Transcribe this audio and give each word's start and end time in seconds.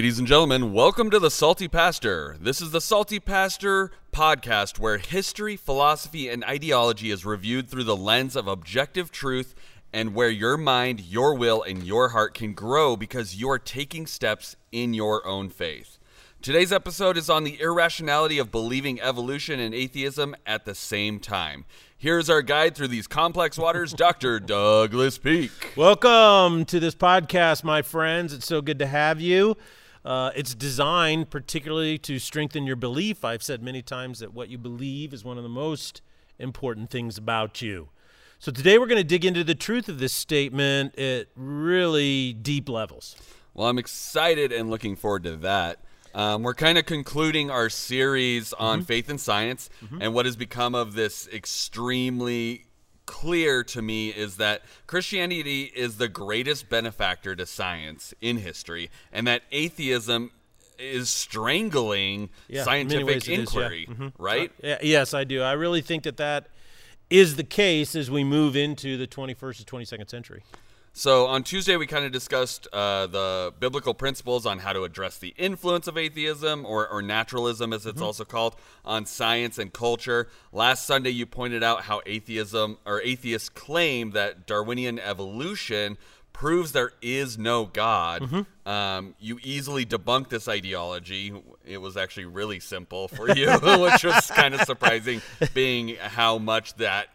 Ladies 0.00 0.18
and 0.18 0.26
gentlemen, 0.26 0.72
welcome 0.72 1.10
to 1.10 1.18
the 1.18 1.30
Salty 1.30 1.68
Pastor. 1.68 2.34
This 2.40 2.62
is 2.62 2.70
the 2.70 2.80
Salty 2.80 3.20
Pastor 3.20 3.90
podcast 4.14 4.78
where 4.78 4.96
history, 4.96 5.56
philosophy, 5.58 6.30
and 6.30 6.42
ideology 6.44 7.10
is 7.10 7.26
reviewed 7.26 7.68
through 7.68 7.84
the 7.84 7.94
lens 7.94 8.34
of 8.34 8.48
objective 8.48 9.12
truth 9.12 9.54
and 9.92 10.14
where 10.14 10.30
your 10.30 10.56
mind, 10.56 11.00
your 11.00 11.34
will, 11.34 11.62
and 11.62 11.82
your 11.82 12.08
heart 12.08 12.32
can 12.32 12.54
grow 12.54 12.96
because 12.96 13.36
you 13.36 13.50
are 13.50 13.58
taking 13.58 14.06
steps 14.06 14.56
in 14.72 14.94
your 14.94 15.26
own 15.26 15.50
faith. 15.50 15.98
Today's 16.40 16.72
episode 16.72 17.18
is 17.18 17.28
on 17.28 17.44
the 17.44 17.60
irrationality 17.60 18.38
of 18.38 18.50
believing 18.50 19.02
evolution 19.02 19.60
and 19.60 19.74
atheism 19.74 20.34
at 20.46 20.64
the 20.64 20.74
same 20.74 21.20
time. 21.20 21.66
Here's 21.98 22.30
our 22.30 22.40
guide 22.40 22.74
through 22.74 22.88
these 22.88 23.06
complex 23.06 23.58
waters, 23.58 23.92
Dr. 23.98 24.40
Douglas 24.40 25.18
Peak. 25.18 25.74
Welcome 25.76 26.64
to 26.64 26.80
this 26.80 26.94
podcast, 26.94 27.64
my 27.64 27.82
friends. 27.82 28.32
It's 28.32 28.46
so 28.46 28.62
good 28.62 28.78
to 28.78 28.86
have 28.86 29.20
you. 29.20 29.58
Uh, 30.04 30.30
it's 30.34 30.54
designed 30.54 31.30
particularly 31.30 31.98
to 31.98 32.18
strengthen 32.18 32.66
your 32.66 32.76
belief. 32.76 33.24
I've 33.24 33.42
said 33.42 33.62
many 33.62 33.82
times 33.82 34.18
that 34.20 34.32
what 34.32 34.48
you 34.48 34.56
believe 34.58 35.12
is 35.12 35.24
one 35.24 35.36
of 35.36 35.42
the 35.42 35.48
most 35.50 36.00
important 36.38 36.90
things 36.90 37.18
about 37.18 37.60
you. 37.60 37.90
So 38.38 38.50
today 38.50 38.78
we're 38.78 38.86
going 38.86 38.96
to 38.96 39.04
dig 39.04 39.26
into 39.26 39.44
the 39.44 39.54
truth 39.54 39.88
of 39.90 39.98
this 39.98 40.14
statement 40.14 40.98
at 40.98 41.26
really 41.36 42.32
deep 42.32 42.68
levels. 42.70 43.14
Well, 43.52 43.68
I'm 43.68 43.78
excited 43.78 44.52
and 44.52 44.70
looking 44.70 44.96
forward 44.96 45.24
to 45.24 45.36
that. 45.36 45.80
Um, 46.14 46.42
we're 46.42 46.54
kind 46.54 46.78
of 46.78 46.86
concluding 46.86 47.50
our 47.50 47.68
series 47.68 48.52
on 48.54 48.78
Mm-hmm. 48.78 48.86
faith 48.86 49.10
and 49.10 49.20
science, 49.20 49.68
and 50.00 50.14
what 50.14 50.24
has 50.24 50.34
become 50.36 50.74
of 50.74 50.94
this 50.94 51.28
extremely 51.32 52.64
clear 53.10 53.64
to 53.64 53.82
me 53.82 54.10
is 54.10 54.36
that 54.36 54.62
Christianity 54.86 55.64
is 55.74 55.96
the 55.96 56.08
greatest 56.08 56.68
benefactor 56.70 57.34
to 57.34 57.44
science 57.44 58.14
in 58.20 58.36
history, 58.38 58.88
and 59.12 59.26
that 59.26 59.42
atheism 59.50 60.30
is 60.78 61.10
strangling 61.10 62.30
Yeah, 62.48 62.60
in 62.72 62.86
many 62.88 63.02
ways 63.02 63.24
scientific 63.24 63.28
yeah. 63.28 63.38
inquiry, 63.40 63.86
Mhm. 63.90 64.12
right? 64.16 64.52
Yeah, 64.62 64.78
yes, 64.80 65.12
I 65.12 65.24
do. 65.24 65.42
I 65.42 65.52
really 65.52 65.80
think 65.82 66.04
that 66.04 66.16
that 66.18 66.46
is 67.10 67.34
the 67.34 67.42
case 67.44 67.96
as 67.96 68.08
we 68.10 68.22
move 68.22 68.54
into 68.54 68.96
the 68.96 69.08
21st 69.08 69.58
and 69.58 69.66
22nd 69.66 70.08
century. 70.08 70.42
So 70.92 71.26
on 71.26 71.44
Tuesday, 71.44 71.76
we 71.76 71.86
kind 71.86 72.04
of 72.04 72.12
discussed 72.12 72.66
uh, 72.72 73.06
the 73.06 73.54
biblical 73.60 73.94
principles 73.94 74.44
on 74.44 74.58
how 74.58 74.72
to 74.72 74.82
address 74.82 75.18
the 75.18 75.34
influence 75.38 75.86
of 75.86 75.96
atheism, 75.96 76.66
or, 76.66 76.88
or 76.88 77.00
naturalism, 77.00 77.72
as 77.72 77.86
it's 77.86 77.96
Mm-hmm. 77.96 78.04
also 78.04 78.24
called, 78.24 78.56
on 78.84 79.06
science 79.06 79.58
and 79.58 79.72
culture. 79.72 80.28
Last 80.52 80.86
Sunday, 80.86 81.10
you 81.10 81.26
pointed 81.26 81.62
out 81.62 81.82
how 81.82 82.00
atheism 82.06 82.78
or 82.84 83.00
atheists 83.02 83.48
claim 83.48 84.10
that 84.12 84.46
Darwinian 84.46 84.98
evolution 84.98 85.96
proves 86.32 86.72
there 86.72 86.92
is 87.02 87.36
no 87.38 87.66
God. 87.66 88.22
Mm-hmm. 88.22 88.68
Um, 88.68 89.14
you 89.18 89.38
easily 89.42 89.84
debunked 89.84 90.28
this 90.30 90.48
ideology. 90.48 91.32
It 91.64 91.78
was 91.78 91.96
actually 91.96 92.26
really 92.26 92.60
simple 92.60 93.08
for 93.08 93.28
you, 93.30 93.50
which 93.62 94.04
was 94.04 94.30
kind 94.30 94.54
of 94.54 94.62
surprising, 94.62 95.22
being 95.54 95.96
how 95.96 96.38
much 96.38 96.74
that 96.74 97.08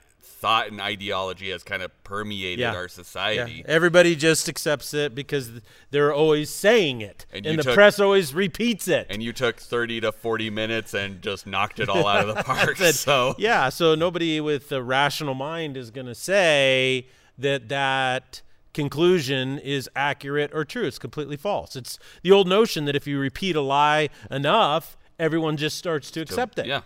thought 0.46 0.68
and 0.72 0.80
ideology 0.80 1.50
has 1.52 1.64
kind 1.64 1.82
of 1.82 1.92
permeated 2.04 2.60
Yeah. 2.60 2.74
our 2.76 2.84
Yeah, 2.84 2.88
society. 2.88 3.64
everybody 3.68 4.16
just 4.16 4.48
accepts 4.48 4.94
it 4.94 5.16
because 5.16 5.50
they're 5.92 6.14
always 6.14 6.50
saying 6.50 7.02
it, 7.02 7.26
And 7.34 7.46
and, 7.46 7.58
the 7.60 7.64
took- 7.64 7.74
press 7.74 8.00
always 8.00 8.34
repeats 8.34 8.88
it. 8.88 9.08
and 9.10 9.24
you 9.24 9.34
took 9.34 9.60
30 9.60 10.02
to 10.02 10.12
40 10.12 10.50
minutes 10.50 10.94
and 10.94 11.22
just 11.22 11.48
knocked 11.48 11.80
it 11.80 11.90
all 11.90 12.06
out 12.14 12.28
of 12.30 12.36
the 12.36 12.44
park. 12.44 12.78
That- 12.78 12.96
so 12.96 13.36
yeah, 13.38 13.70
so 13.70 13.96
nobody 13.96 14.40
with 14.40 14.72
a 14.72 14.84
rational 14.84 15.34
mind 15.34 15.78
is 15.78 15.90
going 15.92 16.08
to 16.08 16.16
say 16.16 17.08
that 17.38 17.68
that 17.70 18.42
conclusion 18.74 19.58
is 19.60 19.90
accurate 19.96 20.52
or 20.54 20.64
true. 20.66 20.86
It's 20.86 21.00
completely 21.00 21.38
false. 21.38 21.76
It's 21.76 21.98
the 22.24 22.32
old 22.32 22.48
notion 22.48 22.86
that 22.86 22.96
if 22.96 23.08
you 23.08 23.18
repeat 23.18 23.56
a 23.56 23.62
lie 23.62 24.10
enough, 24.30 24.98
everyone 25.18 25.56
just 25.58 25.78
starts 25.78 26.12
to 26.12 26.22
accept 26.22 26.60
it. 26.60 26.66
yeah. 26.68 26.82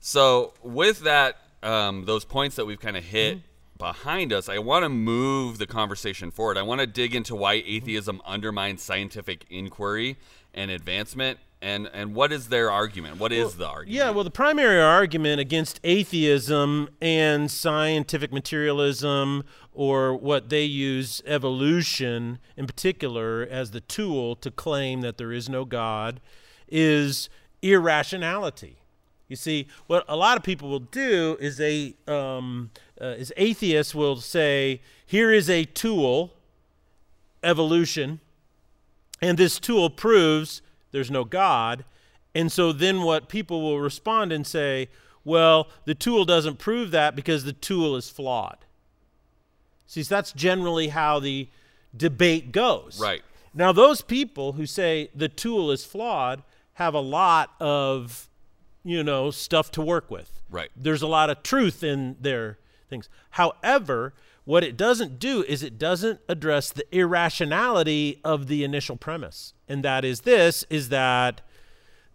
So 0.00 0.52
with 0.62 1.00
that, 1.00 1.38
um, 1.64 2.04
those 2.04 2.24
points 2.24 2.56
that 2.56 2.66
we've 2.66 2.80
kind 2.80 2.96
of 2.96 3.04
hit 3.04 3.38
Mm-hmm. 3.38 3.46
behind 3.78 4.32
us, 4.32 4.48
I 4.48 4.58
want 4.58 4.84
to 4.84 4.88
move 4.88 5.58
the 5.58 5.66
conversation 5.66 6.30
forward. 6.30 6.56
I 6.56 6.62
want 6.62 6.80
to 6.80 6.86
dig 6.86 7.14
into 7.14 7.34
why 7.34 7.54
atheism 7.66 8.20
undermines 8.24 8.82
scientific 8.82 9.44
inquiry 9.50 10.16
and 10.52 10.70
advancement. 10.70 11.38
And, 11.60 11.88
and 11.94 12.14
what 12.14 12.30
is 12.30 12.48
their 12.50 12.70
argument? 12.70 13.18
What 13.18 13.32
is 13.32 13.54
the 13.56 13.66
argument? 13.66 13.96
Yeah, 13.96 14.10
well, 14.10 14.22
the 14.22 14.30
primary 14.30 14.80
argument 14.80 15.40
against 15.40 15.80
atheism 15.82 16.90
and 17.00 17.50
scientific 17.50 18.32
materialism, 18.34 19.44
or 19.72 20.14
what 20.14 20.50
they 20.50 20.64
use 20.64 21.22
evolution 21.24 22.38
in 22.56 22.66
particular 22.66 23.48
as 23.50 23.70
the 23.70 23.80
tool 23.80 24.36
to 24.36 24.50
claim 24.50 25.00
that 25.00 25.16
there 25.16 25.32
is 25.32 25.48
no 25.48 25.64
God, 25.64 26.20
is 26.68 27.30
irrationality. 27.62 28.76
You 29.28 29.36
see, 29.36 29.68
what 29.86 30.04
a 30.08 30.16
lot 30.16 30.36
of 30.36 30.42
people 30.42 30.68
will 30.68 30.80
do 30.80 31.36
is 31.40 31.56
they, 31.56 31.94
um, 32.06 32.70
uh, 33.00 33.06
is 33.06 33.32
atheists 33.36 33.94
will 33.94 34.16
say, 34.16 34.80
here 35.06 35.32
is 35.32 35.48
a 35.48 35.64
tool, 35.64 36.34
evolution, 37.42 38.20
and 39.22 39.38
this 39.38 39.58
tool 39.58 39.88
proves 39.88 40.60
there's 40.92 41.10
no 41.10 41.24
God. 41.24 41.84
And 42.34 42.52
so 42.52 42.72
then 42.72 43.02
what 43.02 43.28
people 43.28 43.62
will 43.62 43.80
respond 43.80 44.32
and 44.32 44.46
say, 44.46 44.88
well, 45.24 45.68
the 45.86 45.94
tool 45.94 46.24
doesn't 46.24 46.58
prove 46.58 46.90
that 46.90 47.16
because 47.16 47.44
the 47.44 47.52
tool 47.52 47.96
is 47.96 48.10
flawed. 48.10 48.58
See, 49.86 50.02
so 50.02 50.14
that's 50.14 50.32
generally 50.32 50.88
how 50.88 51.18
the 51.18 51.48
debate 51.96 52.52
goes. 52.52 53.00
Right. 53.00 53.22
Now, 53.54 53.72
those 53.72 54.02
people 54.02 54.52
who 54.52 54.66
say 54.66 55.10
the 55.14 55.28
tool 55.28 55.70
is 55.70 55.84
flawed 55.84 56.42
have 56.74 56.94
a 56.94 57.00
lot 57.00 57.52
of, 57.60 58.28
you 58.84 59.02
know, 59.02 59.30
stuff 59.30 59.70
to 59.72 59.82
work 59.82 60.10
with. 60.10 60.42
Right. 60.50 60.70
There's 60.76 61.02
a 61.02 61.06
lot 61.06 61.30
of 61.30 61.42
truth 61.42 61.82
in 61.82 62.16
their 62.20 62.58
things. 62.88 63.08
However, 63.30 64.14
what 64.44 64.62
it 64.62 64.76
doesn't 64.76 65.18
do 65.18 65.42
is 65.42 65.62
it 65.62 65.78
doesn't 65.78 66.20
address 66.28 66.70
the 66.70 66.84
irrationality 66.94 68.20
of 68.24 68.46
the 68.46 68.62
initial 68.62 68.96
premise. 68.96 69.54
And 69.68 69.82
that 69.84 70.04
is 70.04 70.20
this 70.20 70.64
is 70.68 70.90
that 70.90 71.40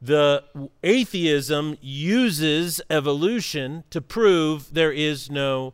the 0.01 0.43
atheism 0.83 1.77
uses 1.81 2.79
evolution 2.89 3.83
to 3.89 3.99
prove 3.99 4.73
there 4.73 4.93
is 4.93 5.29
no 5.29 5.73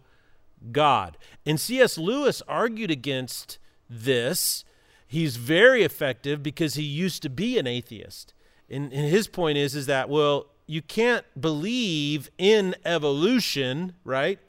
God. 0.71 1.17
And 1.45 1.59
C.S. 1.59 1.97
Lewis 1.97 2.41
argued 2.47 2.89
against 2.89 3.59
this. 3.87 4.63
He's 5.07 5.35
very 5.35 5.83
effective 5.83 6.41
because 6.41 6.73
he 6.73 6.83
used 6.83 7.21
to 7.21 7.29
be 7.29 7.59
an 7.59 7.67
atheist. 7.67 8.33
And, 8.67 8.91
and 8.91 9.07
his 9.07 9.27
point 9.27 9.57
is 9.59 9.75
is 9.75 9.85
that 9.85 10.09
well, 10.09 10.47
you 10.67 10.81
can't 10.81 11.25
believe 11.39 12.29
in 12.37 12.75
evolution, 12.85 13.93
right? 14.03 14.39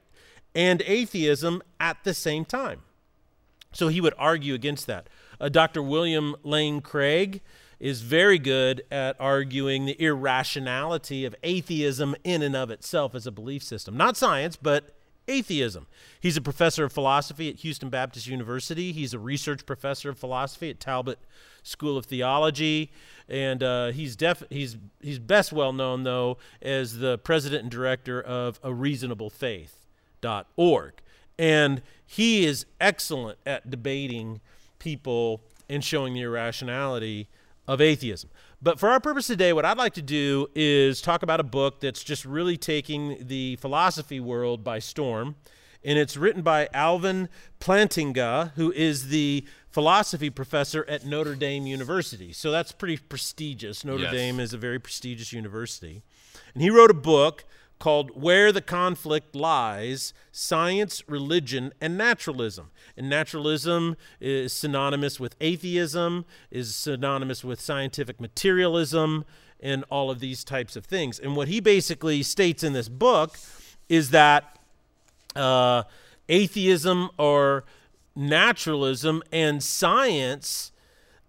And 0.54 0.82
atheism 0.82 1.62
at 1.78 1.98
the 2.04 2.14
same 2.14 2.44
time. 2.44 2.82
So 3.72 3.88
he 3.88 4.00
would 4.00 4.14
argue 4.16 4.54
against 4.54 4.86
that. 4.86 5.08
Uh, 5.38 5.48
Dr. 5.50 5.82
William 5.82 6.34
Lane 6.42 6.80
Craig 6.80 7.42
is 7.78 8.00
very 8.00 8.38
good 8.38 8.82
at 8.90 9.16
arguing 9.20 9.84
the 9.84 10.02
irrationality 10.02 11.26
of 11.26 11.34
atheism 11.42 12.16
in 12.24 12.42
and 12.42 12.56
of 12.56 12.70
itself 12.70 13.14
as 13.14 13.26
a 13.26 13.30
belief 13.30 13.62
system. 13.62 13.96
Not 13.96 14.16
science, 14.16 14.56
but 14.56 14.94
atheism. 15.28 15.86
He's 16.20 16.36
a 16.36 16.40
professor 16.40 16.84
of 16.84 16.92
philosophy 16.92 17.50
at 17.50 17.56
Houston 17.56 17.90
Baptist 17.90 18.26
University. 18.26 18.92
He's 18.92 19.12
a 19.12 19.18
research 19.18 19.66
professor 19.66 20.08
of 20.08 20.18
philosophy 20.18 20.70
at 20.70 20.80
Talbot 20.80 21.18
School 21.66 21.96
of 21.96 22.06
Theology, 22.06 22.90
and 23.28 23.62
uh, 23.62 23.90
he's 23.92 24.16
def- 24.16 24.44
he's 24.50 24.76
he's 25.00 25.18
best 25.18 25.52
well 25.52 25.72
known 25.72 26.04
though 26.04 26.38
as 26.62 26.98
the 26.98 27.18
president 27.18 27.62
and 27.62 27.70
director 27.70 28.20
of 28.20 28.60
A 28.62 28.72
Reasonable 28.72 29.30
Faith.org. 29.30 30.92
And 31.38 31.82
he 32.06 32.46
is 32.46 32.66
excellent 32.80 33.38
at 33.44 33.68
debating 33.70 34.40
people 34.78 35.42
and 35.68 35.84
showing 35.84 36.14
the 36.14 36.22
irrationality 36.22 37.28
of 37.66 37.80
atheism. 37.80 38.30
But 38.62 38.78
for 38.78 38.88
our 38.88 39.00
purpose 39.00 39.26
today, 39.26 39.52
what 39.52 39.64
I'd 39.64 39.76
like 39.76 39.94
to 39.94 40.02
do 40.02 40.48
is 40.54 41.02
talk 41.02 41.22
about 41.22 41.40
a 41.40 41.44
book 41.44 41.80
that's 41.80 42.02
just 42.02 42.24
really 42.24 42.56
taking 42.56 43.18
the 43.20 43.56
philosophy 43.56 44.20
world 44.20 44.64
by 44.64 44.78
storm. 44.78 45.36
And 45.84 45.98
it's 45.98 46.16
written 46.16 46.42
by 46.42 46.68
Alvin 46.72 47.28
Plantinga, 47.60 48.52
who 48.54 48.72
is 48.72 49.08
the 49.08 49.44
philosophy 49.76 50.30
professor 50.30 50.86
at 50.88 51.04
Notre 51.04 51.34
Dame 51.34 51.66
University. 51.66 52.32
So 52.32 52.50
that's 52.50 52.72
pretty 52.72 52.96
prestigious. 52.96 53.84
Notre 53.84 54.04
Yes. 54.04 54.12
Dame 54.12 54.40
is 54.40 54.54
a 54.54 54.56
very 54.56 54.78
prestigious 54.78 55.34
university. 55.34 56.00
And 56.54 56.62
he 56.62 56.70
wrote 56.70 56.90
a 56.90 56.94
book 56.94 57.44
called 57.78 58.10
Where 58.18 58.52
the 58.52 58.62
Conflict 58.62 59.34
Lies 59.36 60.14
Science, 60.32 61.02
Religion, 61.06 61.74
and 61.78 61.98
Naturalism. 61.98 62.70
And 62.96 63.10
naturalism 63.10 63.98
is 64.18 64.54
synonymous 64.54 65.20
with 65.20 65.36
atheism, 65.42 66.24
is 66.50 66.74
synonymous 66.74 67.44
with 67.44 67.60
scientific 67.60 68.18
materialism, 68.18 69.26
and 69.60 69.84
all 69.90 70.10
of 70.10 70.20
these 70.20 70.42
types 70.42 70.76
of 70.76 70.86
things. 70.86 71.18
And 71.18 71.36
what 71.36 71.48
he 71.48 71.60
basically 71.60 72.22
states 72.22 72.64
in 72.64 72.72
this 72.72 72.88
book 72.88 73.38
is 73.90 74.08
that 74.08 74.58
uh, 75.34 75.82
atheism 76.30 77.10
or 77.18 77.64
naturalism 78.16 79.22
and 79.30 79.62
science 79.62 80.72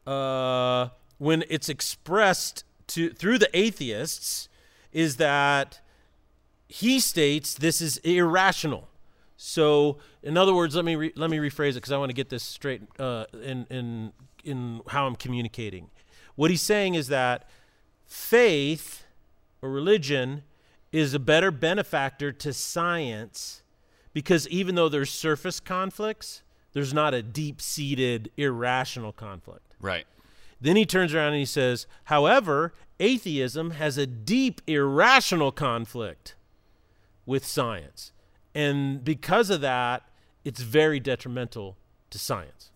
uh, 0.07 0.87
when 1.17 1.43
it's 1.49 1.69
expressed 1.69 2.63
to 2.87 3.09
through 3.09 3.37
the 3.37 3.49
atheists 3.57 4.47
is 4.93 5.17
that 5.17 5.81
he 6.67 6.99
states 6.99 7.53
this 7.53 7.81
is 7.81 7.97
irrational. 7.97 8.87
So, 9.35 9.97
in 10.23 10.37
other 10.37 10.53
words, 10.53 10.75
let 10.75 10.85
me 10.85 10.95
re- 10.95 11.13
let 11.15 11.29
me 11.29 11.37
rephrase 11.37 11.71
it 11.71 11.75
because 11.75 11.91
I 11.91 11.97
want 11.97 12.09
to 12.09 12.15
get 12.15 12.29
this 12.29 12.43
straight 12.43 12.81
uh, 12.97 13.25
in 13.33 13.67
in 13.69 14.13
in 14.43 14.81
how 14.87 15.05
I'm 15.05 15.15
communicating. 15.15 15.89
What 16.35 16.49
he's 16.49 16.61
saying 16.61 16.95
is 16.95 17.07
that 17.09 17.47
faith 18.05 19.03
or 19.61 19.69
religion 19.69 20.43
is 20.91 21.13
a 21.13 21.19
better 21.19 21.51
benefactor 21.51 22.31
to 22.31 22.53
science 22.53 23.61
because 24.13 24.47
even 24.47 24.75
though 24.75 24.89
there's 24.89 25.11
surface 25.11 25.59
conflicts, 25.59 26.41
there's 26.77 26.93
not 26.93 27.15
a 27.15 27.23
deep-seated 27.23 28.29
irrational 28.37 29.11
conflict. 29.11 29.73
Right. 29.81 30.05
Then 30.61 30.75
he 30.75 30.85
turns 30.85 31.13
around 31.13 31.29
and 31.29 31.39
he 31.39 31.45
says, 31.45 31.87
however, 32.03 32.73
atheism 32.99 33.71
has 33.71 33.97
a 33.97 34.05
deep 34.05 34.61
irrational 34.67 35.51
conflict 35.51 36.35
with 37.25 37.43
science. 37.43 38.11
And 38.53 39.03
because 39.03 39.49
of 39.49 39.61
that, 39.61 40.03
it's 40.45 40.61
very 40.61 40.99
detrimental 40.99 41.77
to 42.11 42.19
science. 42.19 42.69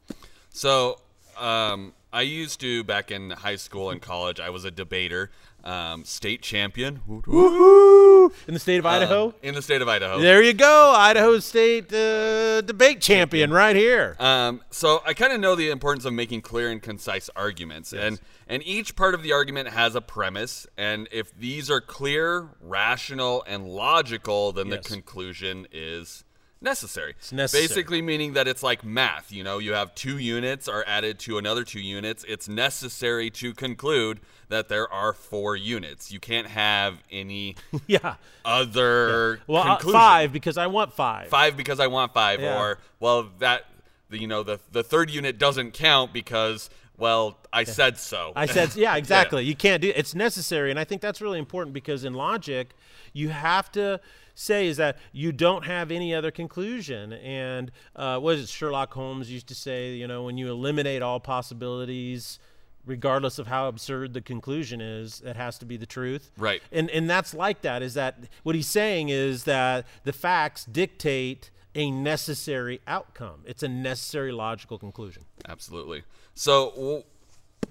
So, 0.50 1.00
um, 1.38 1.94
I 2.14 2.24
used 2.24 2.60
to 2.60 2.84
back 2.84 3.10
in 3.10 3.30
high 3.32 3.56
school 3.56 3.90
and 3.90 4.02
college. 4.02 4.40
I 4.42 4.50
was 4.50 4.66
a 4.66 4.72
debater, 4.72 5.32
um, 5.64 6.04
state 6.04 6.42
champion. 6.42 7.00
Woohoo! 7.08 8.32
In 8.48 8.54
the 8.54 8.60
state 8.60 8.80
of 8.80 8.86
Uh, 8.86 8.90
Idaho? 8.90 9.34
in 9.42 9.56
the 9.56 9.62
state 9.62 9.82
of 9.82 9.88
Idaho. 9.88 10.20
there 10.20 10.42
you 10.42 10.52
go. 10.54 10.94
Idaho 10.96 11.40
State 11.40 11.92
uh, 11.94 12.62
debate 12.62 13.00
champion 13.02 13.52
right 13.52 13.76
here. 13.76 14.16
Um, 14.20 14.62
so 14.72 15.02
I 15.06 15.14
kind 15.14 15.32
of 15.32 15.40
know 15.40 15.56
the 15.56 15.70
importance 15.70 16.04
of 16.06 16.12
making 16.14 16.42
clear 16.42 16.70
and 16.70 16.82
concise 16.82 17.30
arguments, 17.36 17.94
and 17.94 18.20
and 18.48 18.62
each 18.66 18.96
part 18.98 19.14
of 19.16 19.24
the 19.24 19.32
argument 19.32 19.70
has 19.70 19.96
a 19.96 20.02
premise, 20.02 20.68
and 20.78 21.08
if 21.14 21.34
these 21.38 21.72
are 21.72 21.80
clear, 21.82 22.50
rational, 22.60 23.44
and 23.48 23.68
logical, 23.70 24.52
then 24.52 24.68
Yes. 24.68 24.84
the 24.84 24.90
conclusion 24.90 25.66
is 25.72 26.26
necessary. 26.62 27.16
It's 27.18 27.32
necessary. 27.32 27.68
Basically, 27.68 28.02
meaning 28.02 28.34
that 28.34 28.48
it's 28.48 28.64
like 28.64 28.84
math. 28.84 29.32
You 29.32 29.44
know, 29.44 29.58
you 29.58 29.74
have 29.74 29.94
two 29.96 30.18
units 30.18 30.68
are 30.68 30.84
added 30.88 31.20
to 31.20 31.38
another 31.38 31.64
two 31.64 31.80
units. 31.82 32.24
It's 32.28 32.48
necessary 32.48 33.30
to 33.32 33.54
conclude 33.54 34.20
that 34.50 34.70
there 34.70 34.92
are 34.92 35.14
four 35.14 35.56
units. 35.56 36.12
You 36.12 36.20
can't 36.20 36.48
have 36.48 36.98
any 37.10 37.56
yeah. 37.88 38.16
other 38.46 39.42
Well, 39.48 39.64
uh, 39.64 39.76
conclusion 39.76 40.00
five 40.00 40.34
because 40.34 40.58
I 40.58 40.68
want 40.68 40.94
five. 40.94 41.28
five 41.30 41.58
because 41.58 41.80
I 41.80 41.88
want 41.88 42.14
five, 42.14 42.40
Yeah. 42.42 42.60
or 42.60 42.78
well 43.00 43.30
that 43.40 43.66
the, 44.10 44.20
you 44.20 44.28
know 44.28 44.44
the 44.44 44.60
the 44.72 44.84
third 44.84 45.10
unit 45.10 45.38
doesn't 45.38 45.72
count 45.72 46.12
because 46.14 46.70
well 46.98 47.38
I 47.54 47.64
said 47.64 47.98
so. 47.98 48.34
I 48.36 48.46
said, 48.46 48.76
yeah, 48.76 48.96
exactly. 48.98 49.44
You 49.46 49.56
can't 49.56 49.82
do 49.82 49.92
it's 49.96 50.14
necessary, 50.14 50.70
and 50.70 50.80
I 50.80 50.84
think 50.84 51.02
that's 51.02 51.22
really 51.22 51.40
important 51.40 51.74
because 51.74 52.04
in 52.04 52.14
logic, 52.14 52.76
you 53.14 53.30
have 53.30 53.72
to 53.74 54.00
say 54.36 54.68
is 54.68 54.78
that 54.78 54.98
you 55.12 55.32
don't 55.32 55.66
have 55.66 55.92
any 55.92 56.14
other 56.14 56.32
conclusion. 56.32 57.14
And 57.14 57.72
uh, 57.96 58.20
what 58.20 58.36
is 58.36 58.44
it? 58.44 58.50
Sherlock 58.50 58.94
Holmes 58.94 59.32
used 59.32 59.48
to 59.48 59.56
say, 59.56 59.94
you 59.94 60.08
know, 60.08 60.24
when 60.24 60.38
you 60.38 60.50
eliminate 60.50 61.02
all 61.02 61.20
possibilities, 61.20 62.40
regardless 62.86 63.40
of 63.40 63.48
how 63.48 63.68
absurd 63.68 64.14
the 64.14 64.22
conclusion 64.22 64.82
is, 64.82 65.22
it 65.26 65.36
has 65.36 65.58
to 65.60 65.66
be 65.66 65.78
the 65.78 65.86
truth. 65.86 66.32
Right. 66.38 66.62
And 66.72 66.90
and 66.90 67.10
that's 67.10 67.34
like 67.34 67.62
that. 67.62 67.82
Is 67.82 67.94
that 67.96 68.18
what 68.44 68.56
he's 68.56 68.68
saying 68.68 69.10
is 69.10 69.44
that 69.46 69.86
the 70.04 70.14
facts 70.14 70.66
dictate 70.66 71.52
a 71.76 71.90
necessary 71.90 72.82
outcome. 72.88 73.44
It's 73.46 73.64
a 73.64 73.70
necessary 73.70 74.32
logical 74.32 74.78
conclusion. 74.78 75.24
Absolutely. 75.48 76.04
So. 76.34 77.04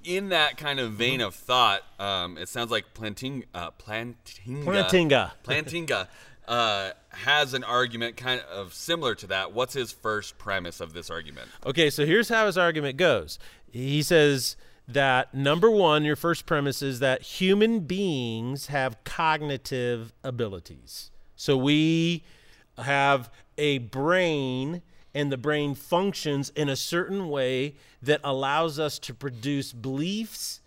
in 0.03 0.31
that 0.31 0.57
kind 0.57 0.81
of 0.81 0.93
vein 0.93 1.21
of 1.21 1.35
thought, 1.35 1.83
um, 1.99 2.39
it 2.39 2.49
sounds 2.49 2.71
like 2.71 2.95
Planting, 2.95 3.45
uh, 3.53 3.71
Plantinga, 3.73 4.65
Plantinga. 4.65 5.33
Plantinga 5.45 6.09
uh, 6.51 6.91
has 7.11 7.55
an 7.55 7.63
argument 7.63 8.17
kind 8.17 8.41
of 8.53 8.75
similar 8.75 9.15
to 9.15 9.29
that. 9.29 9.53
What's 9.53 9.73
his 9.73 9.93
first 9.93 10.37
premise 10.37 10.81
of 10.81 10.93
this 10.93 11.09
argument? 11.09 11.49
Okay, 11.65 11.91
so 11.91 12.05
here's 12.05 12.29
how 12.29 12.47
his 12.47 12.59
argument 12.59 12.97
goes. 12.97 13.39
He 13.71 14.03
says 14.03 14.57
that 14.89 15.33
number 15.33 15.71
one, 15.71 16.05
your 16.05 16.17
first 16.17 16.47
premise 16.47 16.83
is 16.83 16.99
that 16.99 17.23
human 17.23 17.81
beings 17.81 18.67
have 18.67 19.03
cognitive 19.05 20.13
abilities. 20.25 21.13
So 21.37 21.57
we 21.57 22.25
have 22.77 23.31
a 23.57 23.79
brain, 23.79 24.83
and 25.15 25.31
the 25.31 25.39
brain 25.39 25.77
functions 25.77 26.51
in 26.57 26.69
a 26.69 26.75
certain 26.75 27.29
way 27.29 27.77
that 28.03 28.21
allows 28.25 28.81
us 28.81 28.99
to 28.99 29.15
produce 29.15 29.73
beliefs 29.73 30.61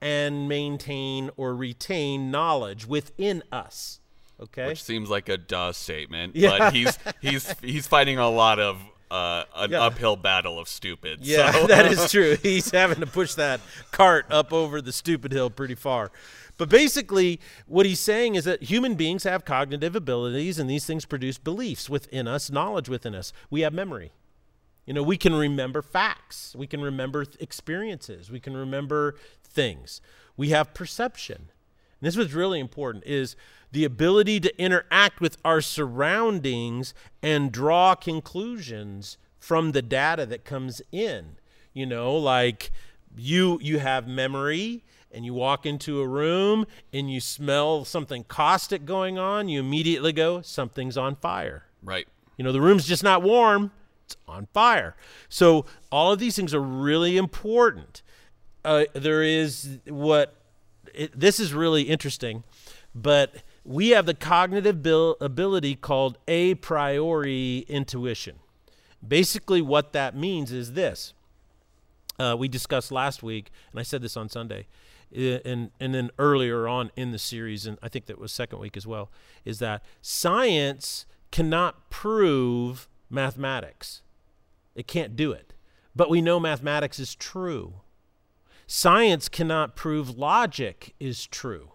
and 0.00 0.48
maintain 0.48 1.30
or 1.36 1.54
retain 1.54 2.32
knowledge 2.32 2.86
within 2.88 3.44
us. 3.52 4.00
Okay? 4.40 4.66
Which 4.68 4.82
seems 4.82 5.08
like 5.10 5.28
a 5.28 5.36
duh 5.36 5.72
statement, 5.72 6.36
Yeah. 6.36 6.58
but 6.58 6.72
he's 6.74 6.98
he's 7.20 7.54
he's 7.60 7.86
fighting 7.86 8.18
a 8.18 8.28
lot 8.30 8.58
of 8.58 8.80
uh, 9.10 9.44
an 9.56 9.70
Yeah. 9.70 9.82
uphill 9.82 10.16
battle 10.16 10.58
of 10.58 10.68
stupid. 10.68 11.20
Yeah, 11.22 11.50
so- 11.52 11.66
that 11.68 11.86
is 11.86 12.10
true. 12.10 12.36
He's 12.42 12.70
having 12.70 13.00
to 13.00 13.06
push 13.06 13.32
that 13.34 13.60
cart 13.90 14.26
up 14.30 14.52
over 14.52 14.82
the 14.82 14.92
stupid 14.92 15.32
hill 15.32 15.48
pretty 15.48 15.74
far. 15.74 16.10
But 16.58 16.68
basically, 16.68 17.40
what 17.66 17.86
he's 17.86 18.00
saying 18.00 18.34
is 18.34 18.44
that 18.44 18.64
human 18.64 18.96
beings 18.96 19.22
have 19.24 19.44
cognitive 19.46 19.96
abilities, 19.96 20.58
and 20.58 20.68
these 20.68 20.84
things 20.84 21.06
produce 21.06 21.38
beliefs 21.38 21.88
within 21.88 22.28
us, 22.28 22.50
knowledge 22.50 22.88
within 22.90 23.14
us. 23.14 23.32
We 23.48 23.62
have 23.62 23.72
memory. 23.72 24.12
You 24.84 24.92
know, 24.92 25.02
we 25.02 25.16
can 25.16 25.34
remember 25.34 25.80
facts, 25.82 26.54
we 26.58 26.66
can 26.66 26.80
remember 26.82 27.24
th- 27.24 27.36
experiences, 27.40 28.30
we 28.30 28.40
can 28.40 28.56
remember 28.56 29.14
things. 29.42 30.00
We 30.36 30.48
have 30.50 30.74
perception. 30.74 31.36
And 32.00 32.06
this 32.06 32.16
was 32.16 32.34
really 32.34 32.58
important 32.60 33.04
is 33.06 33.36
the 33.72 33.84
ability 33.84 34.40
to 34.40 34.62
interact 34.62 35.20
with 35.20 35.36
our 35.44 35.60
surroundings 35.60 36.94
and 37.22 37.52
draw 37.52 37.94
conclusions 37.94 39.18
from 39.38 39.72
the 39.72 39.82
data 39.82 40.26
that 40.26 40.44
comes 40.44 40.82
in. 40.90 41.36
You 41.72 41.86
know, 41.86 42.16
like 42.16 42.70
you 43.16 43.58
you 43.62 43.78
have 43.78 44.08
memory 44.08 44.84
and 45.12 45.24
you 45.24 45.32
walk 45.34 45.64
into 45.64 46.00
a 46.00 46.06
room 46.06 46.66
and 46.92 47.10
you 47.10 47.20
smell 47.20 47.84
something 47.84 48.24
caustic 48.24 48.84
going 48.84 49.18
on, 49.18 49.48
you 49.48 49.60
immediately 49.60 50.12
go 50.12 50.42
something's 50.42 50.96
on 50.96 51.16
fire. 51.16 51.64
right. 51.82 52.06
You 52.36 52.44
know, 52.44 52.52
the 52.52 52.60
room's 52.60 52.86
just 52.86 53.02
not 53.02 53.22
warm, 53.22 53.72
it's 54.04 54.16
on 54.28 54.46
fire. 54.54 54.94
So, 55.28 55.66
all 55.90 56.12
of 56.12 56.20
these 56.20 56.36
things 56.36 56.54
are 56.54 56.60
really 56.62 57.16
important. 57.16 58.02
Uh, 58.64 58.84
there 58.94 59.24
is 59.24 59.78
what 59.86 60.36
it, 60.94 61.18
this 61.18 61.40
is 61.40 61.52
really 61.52 61.82
interesting, 61.82 62.44
but 62.94 63.42
we 63.68 63.90
have 63.90 64.06
the 64.06 64.14
cognitive 64.14 64.82
bil- 64.82 65.18
ability 65.20 65.74
called 65.74 66.16
a 66.26 66.54
priori 66.54 67.66
intuition. 67.68 68.36
Basically, 69.06 69.60
what 69.60 69.92
that 69.92 70.16
means 70.16 70.50
is 70.50 70.72
this. 70.72 71.12
Uh, 72.18 72.34
we 72.36 72.48
discussed 72.48 72.90
last 72.90 73.22
week, 73.22 73.50
and 73.70 73.78
I 73.78 73.82
said 73.82 74.00
this 74.00 74.16
on 74.16 74.30
Sunday, 74.30 74.66
and 75.14 75.70
and 75.78 75.94
then 75.94 76.10
earlier 76.18 76.66
on 76.66 76.90
in 76.96 77.12
the 77.12 77.18
series, 77.18 77.66
and 77.66 77.78
I 77.82 77.90
think 77.90 78.06
that 78.06 78.18
was 78.18 78.32
second 78.32 78.58
week 78.58 78.76
as 78.76 78.86
well, 78.86 79.10
is 79.44 79.58
that 79.58 79.84
science 80.00 81.04
cannot 81.30 81.90
prove 81.90 82.88
mathematics. 83.10 84.00
It 84.74 84.86
can't 84.86 85.14
do 85.14 85.30
it, 85.30 85.52
but 85.94 86.08
we 86.08 86.22
know 86.22 86.40
mathematics 86.40 86.98
is 86.98 87.14
true. 87.14 87.74
Science 88.66 89.28
cannot 89.28 89.76
prove 89.76 90.16
logic 90.18 90.94
is 90.98 91.26
true, 91.26 91.72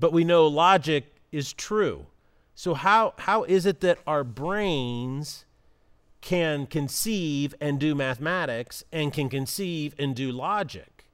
but 0.00 0.12
we 0.12 0.24
know 0.24 0.46
logic 0.46 1.14
is 1.30 1.52
true. 1.52 2.06
So 2.54 2.74
how 2.74 3.14
how 3.18 3.44
is 3.44 3.66
it 3.66 3.80
that 3.80 3.98
our 4.06 4.24
brains 4.24 5.44
can 6.20 6.66
conceive 6.66 7.54
and 7.60 7.78
do 7.80 7.94
mathematics 7.94 8.84
and 8.92 9.12
can 9.12 9.28
conceive 9.28 9.94
and 9.98 10.14
do 10.14 10.30
logic. 10.30 11.06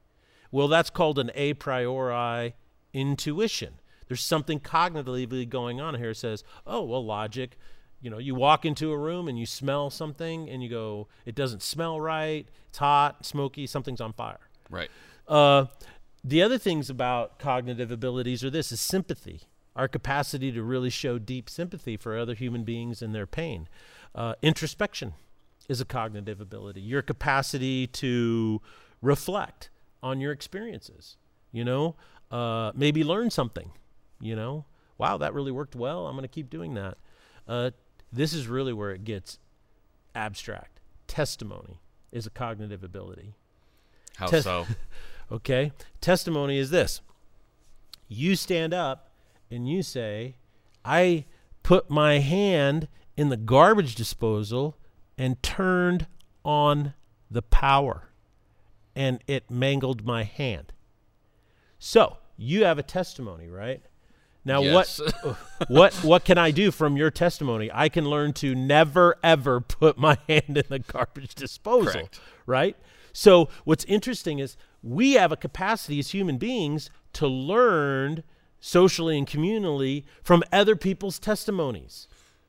Well, 0.51 0.69
that's 0.69 0.91
called 0.91 1.19
an 1.19 1.31
a 1.35 1.55
priori 1.55 2.55
intuition. 2.93 3.75
There's 4.09 4.23
something 4.23 4.61
cognitively 4.61 5.49
going 5.49 5.81
on 5.81 5.97
here. 5.97 6.11
It 6.11 6.17
says, 6.17 6.45
oh, 6.67 6.83
well, 6.83 7.05
logic, 7.05 7.59
you 8.01 8.11
know, 8.11 8.19
you 8.19 8.35
walk 8.35 8.65
into 8.65 8.93
a 8.93 8.99
room 8.99 9.29
and 9.29 9.39
you 9.39 9.47
smell 9.47 9.91
something 9.91 10.49
and 10.49 10.63
you 10.63 10.69
go, 10.69 11.09
it 11.25 11.35
doesn't 11.35 11.63
smell 11.63 12.01
right, 12.01 12.47
it's 12.69 12.79
hot, 12.79 13.27
smoky, 13.27 13.67
something's 13.67 14.01
on 14.01 14.13
fire. 14.13 14.39
Right. 14.71 14.91
Uh, 15.27 15.67
the 16.27 16.43
other 16.43 16.59
things 16.59 16.91
about 16.91 17.39
cognitive 17.39 17.91
abilities 17.91 18.43
are 18.45 18.51
this 18.51 18.73
is 18.73 18.81
sympathy. 18.81 19.43
Our 19.75 19.89
capacity 19.89 20.51
to 20.53 20.63
really 20.63 20.91
show 20.91 21.19
deep 21.19 21.51
sympathy 21.51 21.97
for 21.97 22.19
other 22.19 22.35
human 22.35 22.65
beings 22.65 23.03
and 23.03 23.15
their 23.15 23.27
pain. 23.27 23.69
Uh, 24.15 24.35
introspection 24.43 25.13
is 25.69 25.81
a 25.81 25.85
cognitive 25.85 26.41
ability. 26.41 26.81
Your 26.81 27.03
capacity 27.03 27.87
to 27.89 28.63
reflect 29.03 29.71
on 30.03 30.21
your 30.21 30.33
experiences 30.33 31.17
you 31.57 31.65
know? 31.65 31.97
Uh, 32.31 32.73
maybe 32.75 33.03
learn 33.03 33.31
something 33.31 33.71
you 34.21 34.37
know? 34.37 34.67
Wow 34.99 35.19
that 35.19 35.35
really 35.35 35.53
worked 35.53 35.75
well. 35.75 36.07
I'm 36.07 36.15
going 36.15 36.23
to 36.23 36.29
keep 36.29 36.51
doing 36.51 36.75
that. 36.75 36.99
Uh, 37.49 37.71
this 38.13 38.33
is 38.33 38.47
really 38.47 38.73
where 38.73 38.93
it 38.93 39.05
gets 39.05 39.39
abstract. 40.15 40.81
Testimony 41.07 41.81
is 42.13 42.27
a 42.27 42.31
cognitive 42.31 42.83
ability. 42.83 43.35
How 44.17 44.27
Tes- 44.27 44.43
so? 44.43 44.67
Okay? 45.31 45.73
Testimony 46.01 46.59
is 46.59 46.71
this 46.71 47.01
you 48.09 48.37
stand 48.37 48.73
up 48.73 49.11
and 49.51 49.69
you 49.69 49.83
say, 49.83 50.37
I 50.85 51.25
put 51.63 51.91
my 51.91 52.19
hand 52.19 52.89
in 53.17 53.29
the 53.29 53.37
garbage 53.37 53.95
disposal 53.95 54.77
and 55.19 55.43
turned 55.43 56.07
on 56.45 56.95
the 57.31 57.43
power, 57.43 58.11
and 58.95 59.21
it 59.27 59.51
mangled 59.51 60.05
my 60.05 60.23
hand. 60.23 60.73
So 61.79 62.19
you 62.37 62.65
have 62.65 62.79
a 62.79 62.83
testimony, 62.83 63.49
right? 63.49 63.83
Now 64.45 64.63
Yes. 64.63 65.01
what 65.01 65.37
what 65.69 65.95
what 66.05 66.25
can 66.25 66.39
I 66.39 66.51
do 66.53 66.71
from 66.71 66.97
your 66.97 67.11
testimony? 67.11 67.69
I 67.73 67.89
can 67.89 68.05
learn 68.05 68.33
to 68.35 68.55
never 68.55 69.17
ever 69.25 69.61
put 69.61 69.99
my 69.99 70.19
hand 70.29 70.57
in 70.57 70.65
the 70.69 70.79
garbage 70.79 71.35
disposal, 71.35 71.93
Correct. 71.93 72.21
right? 72.47 72.77
So 73.13 73.49
what's 73.65 73.85
interesting 73.87 74.39
is 74.39 74.57
we 74.83 75.13
have 75.15 75.33
a 75.33 75.37
capacity 75.37 75.99
as 75.99 76.11
human 76.11 76.39
beings 76.39 76.91
to 77.15 77.27
learn 77.27 78.23
socially 78.61 79.17
and 79.19 79.27
communally 79.27 80.05
from 80.23 80.43
other 80.53 80.77
people's 80.77 81.19
testimonies. 81.19 82.09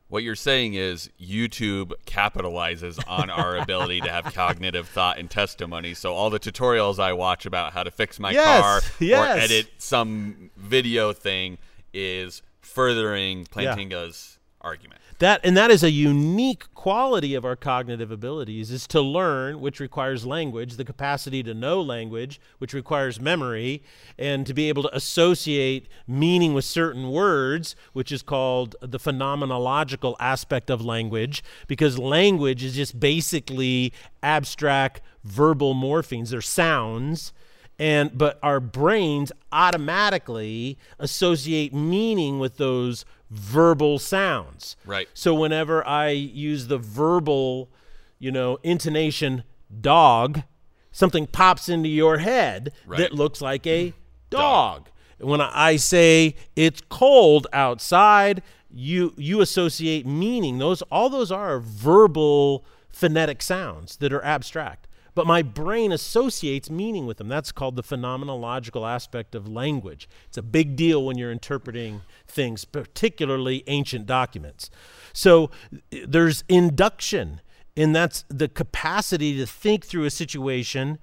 What 0.10 0.24
you're 0.24 0.36
saying 0.36 0.75
is 0.75 1.10
YouTube 1.19 1.91
capitalizes 2.05 2.98
on 3.10 3.29
our 3.29 3.57
ability 3.62 4.00
to 4.01 4.10
have 4.10 4.34
cognitive 4.34 4.88
thought 4.88 5.17
and 5.19 5.29
testimony. 5.29 5.93
So 5.93 6.13
all 6.13 6.29
the 6.29 6.39
tutorials 6.39 6.98
I 6.98 7.12
watch 7.13 7.46
about 7.46 7.74
how 7.74 7.84
to 7.84 7.91
fix 7.91 8.19
my 8.19 8.31
Yes, 8.31 8.62
car 8.62 8.81
yes. 9.00 9.38
or 9.38 9.39
edit 9.39 9.67
some 9.79 10.50
video 10.55 11.12
thing 11.12 11.57
is 11.93 12.41
furthering 12.62 13.46
Plantinga's 13.46 14.39
argument. 14.62 15.01
That 15.19 15.41
and 15.43 15.57
that 15.57 15.71
is 15.71 15.83
a 15.83 15.89
unique 15.89 16.71
quality 16.75 17.33
of 17.33 17.43
our 17.43 17.55
cognitive 17.55 18.12
abilities 18.12 18.69
is 18.69 18.86
to 18.88 19.01
learn, 19.01 19.59
which 19.59 19.79
requires 19.79 20.27
language, 20.27 20.75
the 20.75 20.86
capacity 20.86 21.41
to 21.41 21.55
know 21.55 21.81
language, 21.81 22.39
which 22.59 22.74
requires 22.74 23.19
memory, 23.19 23.81
and 24.19 24.45
to 24.45 24.53
be 24.53 24.69
able 24.69 24.83
to 24.83 24.95
associate 24.95 25.88
meaning 26.07 26.53
with 26.53 26.65
certain 26.65 27.09
words, 27.09 27.75
which 27.93 28.12
is 28.12 28.21
called 28.21 28.75
the 28.79 29.00
phenomenological 29.00 30.15
aspect 30.19 30.69
of 30.69 30.86
language, 30.86 31.43
because 31.65 31.97
language 31.97 32.63
is 32.63 32.75
just 32.75 33.00
basically 33.00 33.91
abstract 34.21 35.01
verbal 35.24 35.74
morphemes. 35.74 36.29
They're 36.29 36.41
sounds 36.41 37.33
and 37.79 38.17
but 38.17 38.39
our 38.41 38.59
brains 38.59 39.31
automatically 39.51 40.77
associate 41.00 41.74
meaning 41.74 42.39
with 42.39 42.57
those 42.57 43.05
verbal 43.29 44.00
sounds. 44.00 44.75
Right. 44.86 45.07
so 45.13 45.34
whenever 45.36 45.86
i 45.88 46.10
use 46.10 46.67
the 46.67 46.77
verbal 46.77 47.69
you 48.19 48.31
know 48.31 48.57
intonation 48.63 49.43
dog 49.81 50.43
something 50.91 51.27
pops 51.27 51.67
into 51.69 51.89
your 51.89 52.19
head 52.19 52.72
Right. 52.86 53.00
that 53.00 53.13
looks 53.13 53.41
like 53.41 53.67
a 53.67 53.93
dog. 54.29 54.89
When 55.19 55.41
I 55.41 55.75
say 55.77 56.36
it's 56.55 56.81
cold 56.89 57.48
outside 57.53 58.41
you 58.69 59.13
you 59.17 59.41
associate 59.41 60.05
meaning. 60.05 60.57
Those 60.60 60.81
all 60.84 61.10
those 61.10 61.31
are 61.31 61.60
verbal 61.60 62.65
phonetic 62.89 63.41
sounds 63.41 63.98
that 63.98 64.12
are 64.13 64.24
abstract 64.24 64.88
but 65.17 65.25
my 65.25 65.41
brain 65.41 65.91
associates 65.91 66.69
meaning 66.69 67.07
with 67.07 67.17
them. 67.17 67.27
That's 67.27 67.51
called 67.51 67.75
the 67.75 67.81
phenomenological 67.81 68.88
aspect 68.88 69.33
of 69.33 69.47
language. 69.47 70.07
It's 70.27 70.38
a 70.38 70.43
big 70.43 70.75
deal 70.75 71.03
when 71.03 71.17
you're 71.17 71.31
interpreting 71.31 72.01
things, 72.27 72.65
particularly 72.65 73.63
ancient 73.65 74.05
documents. 74.05 74.69
So 75.13 75.50
there's 75.89 76.43
induction, 76.47 77.41
and 77.75 77.95
that's 77.95 78.25
the 78.27 78.47
capacity 78.47 79.36
to 79.39 79.47
think 79.47 79.86
through 79.86 80.05
a 80.05 80.12
situation 80.12 81.00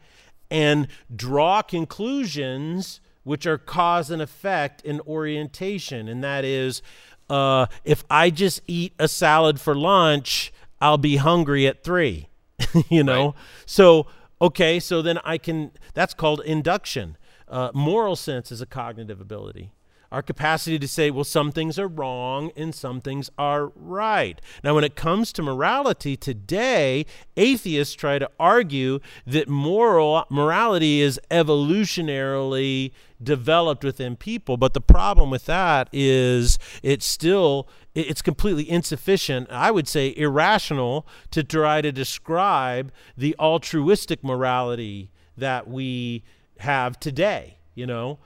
and 0.49 0.87
draw 1.17 1.61
conclusions 1.61 3.01
which 3.25 3.47
are 3.47 3.59
cause 3.59 4.13
and 4.13 4.23
effect 4.23 4.81
in 4.83 5.01
orientation. 5.01 6.07
And 6.07 6.23
that 6.23 6.45
is, 6.45 6.83
uh, 7.29 7.67
if 7.85 8.05
I 8.09 8.31
just 8.31 8.61
eat 8.69 8.93
a 8.97 9.09
salad 9.09 9.61
for 9.61 9.75
lunch, 9.75 10.53
I'll 10.81 10.99
be 10.99 11.17
hungry 11.17 11.67
at 11.67 11.83
three. 11.83 12.29
you 12.89 13.03
know? 13.05 13.27
Right. 13.27 13.35
so 13.67 14.07
okay 14.41 14.81
so 14.81 15.01
then 15.03 15.19
i 15.25 15.39
can 15.39 15.71
that's 15.95 16.15
called 16.15 16.41
induction. 16.45 17.17
Uh, 17.47 17.71
moral 17.75 18.17
sense 18.17 18.51
is 18.51 18.61
a 18.61 18.67
cognitive 18.67 19.21
ability. 19.21 19.71
Our 20.11 20.23
capacity 20.23 20.79
to 20.79 20.89
say 20.89 21.11
well 21.11 21.25
some 21.25 21.53
things 21.53 21.79
are 21.79 21.87
wrong 21.89 22.51
and 22.57 22.75
some 22.75 23.01
things 23.01 23.31
are 23.37 23.67
right. 23.77 24.41
Now 24.63 24.75
when 24.75 24.85
it 24.85 24.97
comes 24.97 25.33
to 25.35 25.43
morality 25.43 26.17
today 26.17 27.05
atheists 27.37 27.95
try 27.95 28.19
to 28.19 28.31
argue 28.41 29.01
that 29.27 29.49
moral 29.49 30.25
morality 30.31 31.01
is 31.01 31.21
evolutionarily 31.31 32.93
developed 33.23 33.85
within 33.85 34.17
people 34.17 34.57
but 34.57 34.75
the 34.75 34.81
problem 34.81 35.31
with 35.31 35.47
that 35.47 35.89
is 35.93 36.59
it's 36.83 37.07
still 37.07 37.69
it- 37.69 37.84
it's 37.95 38.23
completely 38.23 38.69
insufficient 38.69 39.49
i 39.51 39.71
would 39.71 39.87
say 39.89 40.13
irrational 40.17 41.07
to 41.31 41.43
try 41.45 41.81
to 41.81 41.93
describe 41.93 42.91
the 43.17 43.35
altruistic 43.39 44.23
morality 44.25 45.11
that 45.37 45.69
we 45.69 46.23
have 46.59 46.99
today 46.99 47.57
you 47.75 47.87
know 47.87 48.19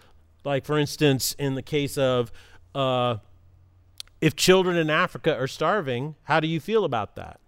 like 0.44 0.64
for 0.64 0.78
instance 0.78 1.34
in 1.38 1.54
the 1.54 1.62
case 1.62 1.98
of 1.98 2.30
uh, 2.74 3.16
if 4.20 4.34
children 4.36 4.76
in 4.76 4.88
africa 4.90 5.36
are 5.36 5.46
starving 5.48 6.14
how 6.24 6.40
do 6.40 6.46
you 6.46 6.60
feel 6.60 6.84
about 6.84 7.16
that 7.16 7.40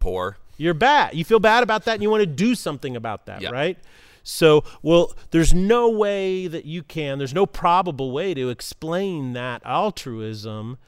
Poor. 0.00 0.36
you're 0.58 0.74
bad. 0.74 1.14
You 1.14 1.24
feel 1.24 1.40
bad 1.40 1.64
about 1.64 1.84
that 1.86 1.94
and 1.94 2.02
you 2.04 2.10
want 2.10 2.20
to 2.22 2.26
do 2.26 2.54
something 2.54 2.94
about 2.94 3.26
that, 3.26 3.40
Yeah. 3.42 3.50
right? 3.50 3.76
So, 4.22 4.62
well, 4.80 5.12
there's 5.32 5.52
no 5.52 5.90
way 5.90 6.46
that 6.46 6.64
you 6.64 6.82
can, 6.84 7.18
there's 7.18 7.34
no 7.34 7.46
probable 7.46 8.12
way 8.12 8.32
to 8.34 8.48
explain 8.48 9.32
that 9.32 9.60
altruism 9.64 10.78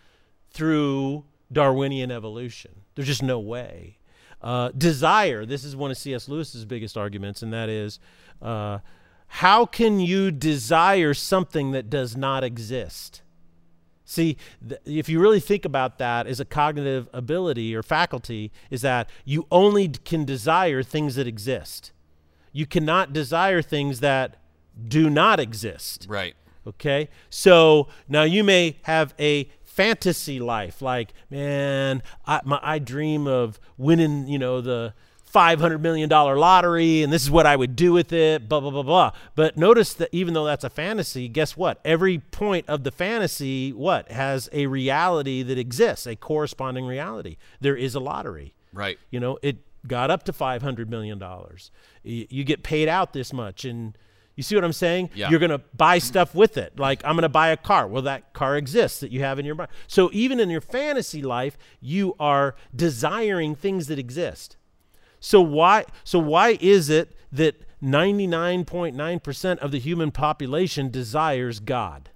through 0.50 1.24
Darwinian 1.52 2.10
evolution. 2.10 2.82
There's 2.94 3.08
just 3.08 3.22
no 3.22 3.38
way. 3.38 3.98
Uh, 4.42 4.70
desire, 4.70 5.44
this 5.44 5.64
is 5.64 5.76
one 5.76 5.90
of 5.90 5.98
C.S. 5.98 6.28
Lewis's 6.28 6.64
biggest 6.64 6.96
arguments, 6.96 7.42
and 7.42 7.52
that 7.52 7.68
is 7.68 7.98
uh, 8.40 8.78
how 9.26 9.64
can 9.66 10.00
you 10.00 10.30
desire 10.30 11.14
something 11.14 11.72
that 11.72 11.90
does 11.90 12.16
not 12.16 12.42
exist? 12.42 13.22
See, 14.04 14.36
th- 14.66 14.80
if 14.84 15.08
you 15.08 15.20
really 15.20 15.38
think 15.38 15.64
about 15.64 15.98
that 15.98 16.26
as 16.26 16.40
a 16.40 16.44
cognitive 16.44 17.08
ability 17.12 17.76
or 17.76 17.82
faculty, 17.82 18.50
is 18.70 18.80
that 18.82 19.08
you 19.24 19.46
only 19.52 19.88
can 19.88 20.24
desire 20.24 20.82
things 20.82 21.14
that 21.14 21.28
exist. 21.28 21.92
You 22.52 22.66
cannot 22.66 23.12
desire 23.12 23.62
things 23.62 24.00
that 24.00 24.36
do 24.88 25.08
not 25.08 25.38
exist. 25.38 26.06
Right. 26.08 26.34
Okay? 26.66 27.08
So 27.28 27.86
now 28.08 28.24
you 28.24 28.42
may 28.42 28.78
have 28.82 29.14
a 29.20 29.48
fantasy 29.70 30.40
life 30.40 30.82
like, 30.82 31.12
man, 31.30 32.02
I, 32.26 32.40
my, 32.44 32.58
I 32.62 32.78
dream 32.78 33.26
of 33.26 33.60
winning, 33.78 34.28
you 34.28 34.38
know, 34.38 34.60
the 34.60 34.94
$500 35.32 35.80
million 35.80 36.08
lottery 36.08 37.02
and 37.02 37.12
this 37.12 37.22
is 37.22 37.30
what 37.30 37.46
I 37.46 37.54
would 37.54 37.76
do 37.76 37.92
with 37.92 38.12
it, 38.12 38.48
blah, 38.48 38.60
blah, 38.60 38.70
blah, 38.70 38.82
blah. 38.82 39.12
But 39.36 39.56
notice 39.56 39.94
that 39.94 40.08
even 40.12 40.34
though 40.34 40.44
that's 40.44 40.64
a 40.64 40.70
fantasy, 40.70 41.28
guess 41.28 41.56
what? 41.56 41.80
Every 41.84 42.18
point 42.18 42.68
of 42.68 42.82
the 42.82 42.90
fantasy, 42.90 43.72
what? 43.72 44.10
Has 44.10 44.48
a 44.52 44.66
reality 44.66 45.42
that 45.44 45.58
exists, 45.58 46.06
a 46.06 46.16
corresponding 46.16 46.84
reality. 46.86 47.36
There 47.60 47.76
is 47.76 47.94
a 47.94 48.00
lottery. 48.00 48.54
Right. 48.72 48.98
You 49.10 49.20
know, 49.20 49.38
it 49.42 49.58
got 49.86 50.10
up 50.10 50.24
to 50.24 50.32
five 50.32 50.62
hundred 50.62 50.90
million 50.90 51.18
dollars. 51.18 51.70
You, 52.02 52.26
you 52.28 52.44
get 52.44 52.62
paid 52.62 52.88
out 52.88 53.12
this 53.12 53.32
much, 53.32 53.64
and 53.64 53.96
you 54.40 54.42
see 54.42 54.54
what 54.54 54.64
I'm 54.64 54.72
saying? 54.72 55.10
Yeah. 55.14 55.28
You're 55.28 55.38
gonna 55.38 55.60
buy 55.76 55.98
stuff 55.98 56.34
with 56.34 56.56
it. 56.56 56.78
Like 56.78 57.02
I'm 57.04 57.14
gonna 57.14 57.28
buy 57.28 57.48
a 57.48 57.58
car. 57.58 57.86
Well, 57.86 58.00
that 58.02 58.32
car 58.32 58.56
exists 58.56 59.00
that 59.00 59.12
you 59.12 59.20
have 59.20 59.38
in 59.38 59.44
your 59.44 59.54
mind. 59.54 59.68
So 59.86 60.08
even 60.14 60.40
in 60.40 60.48
your 60.48 60.62
fantasy 60.62 61.20
life, 61.20 61.58
you 61.78 62.14
are 62.18 62.54
desiring 62.74 63.54
things 63.54 63.86
that 63.88 63.98
exist. 63.98 64.56
So 65.20 65.42
why? 65.42 65.84
So 66.04 66.18
why 66.18 66.56
is 66.58 66.88
it 66.88 67.14
that 67.30 67.66
99.9% 67.82 69.58
of 69.58 69.72
the 69.72 69.78
human 69.78 70.10
population 70.10 70.88
desires 70.88 71.60
God? 71.60 72.08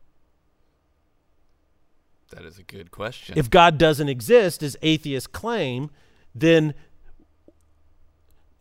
That 2.31 2.47
is 2.47 2.59
a 2.59 2.63
good 2.63 2.91
question. 2.91 3.37
If 3.37 3.51
God 3.51 3.77
doesn't 3.77 4.09
exist, 4.09 4.63
as 4.63 4.79
atheists 4.81 5.27
claim, 5.27 5.91
then 6.35 6.73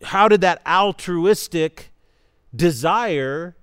how 0.04 0.28
did 0.28 0.42
that 0.42 0.62
altruistic 0.68 1.93
desire 2.56 3.56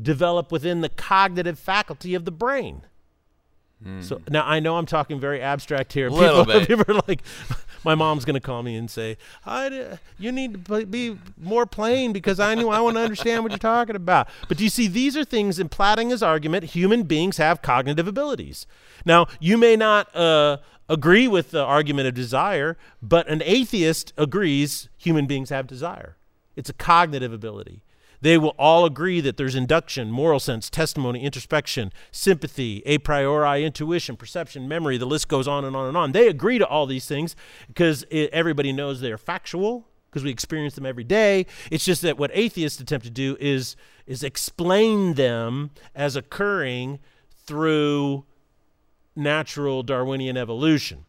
develop 0.00 0.50
within 0.50 0.80
the 0.80 0.88
cognitive 0.88 1.58
faculty 1.58 2.14
of 2.14 2.24
the 2.24 2.32
brain? 2.32 2.82
So 4.00 4.20
now 4.30 4.46
I 4.46 4.60
know 4.60 4.76
I'm 4.76 4.86
talking 4.86 5.20
very 5.20 5.42
abstract 5.42 5.92
here. 5.92 6.08
Little 6.10 6.44
people, 6.44 6.60
bit. 6.60 6.68
people 6.68 6.96
are 6.96 7.02
like, 7.06 7.22
my 7.84 7.94
mom's 7.94 8.24
gonna 8.24 8.40
call 8.40 8.62
me 8.62 8.76
and 8.76 8.90
say, 8.90 9.18
I, 9.44 9.98
"You 10.18 10.32
need 10.32 10.64
to 10.66 10.86
be 10.86 11.18
more 11.36 11.66
plain 11.66 12.12
because 12.12 12.40
I 12.40 12.54
knew 12.54 12.70
I 12.70 12.80
want 12.80 12.96
to 12.96 13.02
understand 13.02 13.42
what 13.42 13.52
you're 13.52 13.58
talking 13.58 13.96
about." 13.96 14.28
But 14.48 14.56
do 14.56 14.64
you 14.64 14.70
see? 14.70 14.88
These 14.88 15.18
are 15.18 15.24
things 15.24 15.58
in 15.58 15.68
Plantinga's 15.68 16.22
argument. 16.22 16.64
Human 16.64 17.02
beings 17.02 17.36
have 17.36 17.60
cognitive 17.60 18.08
abilities. 18.08 18.66
Now 19.04 19.26
you 19.38 19.58
may 19.58 19.76
not 19.76 20.14
uh, 20.16 20.58
agree 20.88 21.28
with 21.28 21.50
the 21.50 21.62
argument 21.62 22.08
of 22.08 22.14
desire, 22.14 22.78
but 23.02 23.28
an 23.28 23.42
atheist 23.44 24.14
agrees 24.16 24.88
human 24.96 25.26
beings 25.26 25.50
have 25.50 25.66
desire. 25.66 26.16
It's 26.56 26.70
a 26.70 26.74
cognitive 26.74 27.34
ability 27.34 27.82
They 28.24 28.38
will 28.38 28.54
all 28.58 28.86
agree 28.86 29.20
that 29.20 29.36
there's 29.36 29.54
induction, 29.54 30.10
moral 30.10 30.40
sense, 30.40 30.70
testimony, 30.70 31.22
introspection, 31.22 31.92
sympathy, 32.10 32.82
a 32.86 32.96
priori, 32.96 33.66
intuition, 33.66 34.16
perception, 34.16 34.66
memory. 34.66 34.96
The 34.96 35.04
list 35.04 35.28
goes 35.28 35.46
on 35.46 35.62
and 35.62 35.76
on 35.76 35.88
and 35.88 35.94
on. 35.94 36.12
They 36.12 36.28
agree 36.28 36.56
to 36.56 36.66
all 36.66 36.86
these 36.86 37.04
things 37.04 37.36
because 37.66 38.06
it, 38.10 38.30
everybody 38.32 38.72
knows 38.72 39.02
they're 39.02 39.18
factual 39.18 39.86
because 40.06 40.24
we 40.24 40.30
experience 40.30 40.74
them 40.74 40.86
every 40.86 41.04
day. 41.04 41.44
It's 41.70 41.84
just 41.84 42.00
that 42.00 42.16
what 42.16 42.30
atheists 42.32 42.80
attempt 42.80 43.04
to 43.04 43.10
do 43.10 43.36
is 43.40 43.76
is 44.06 44.22
explain 44.22 45.14
them 45.14 45.72
as 45.94 46.16
occurring 46.16 47.00
through 47.46 48.24
natural 49.14 49.82
Darwinian 49.82 50.38
evolution. 50.38 51.04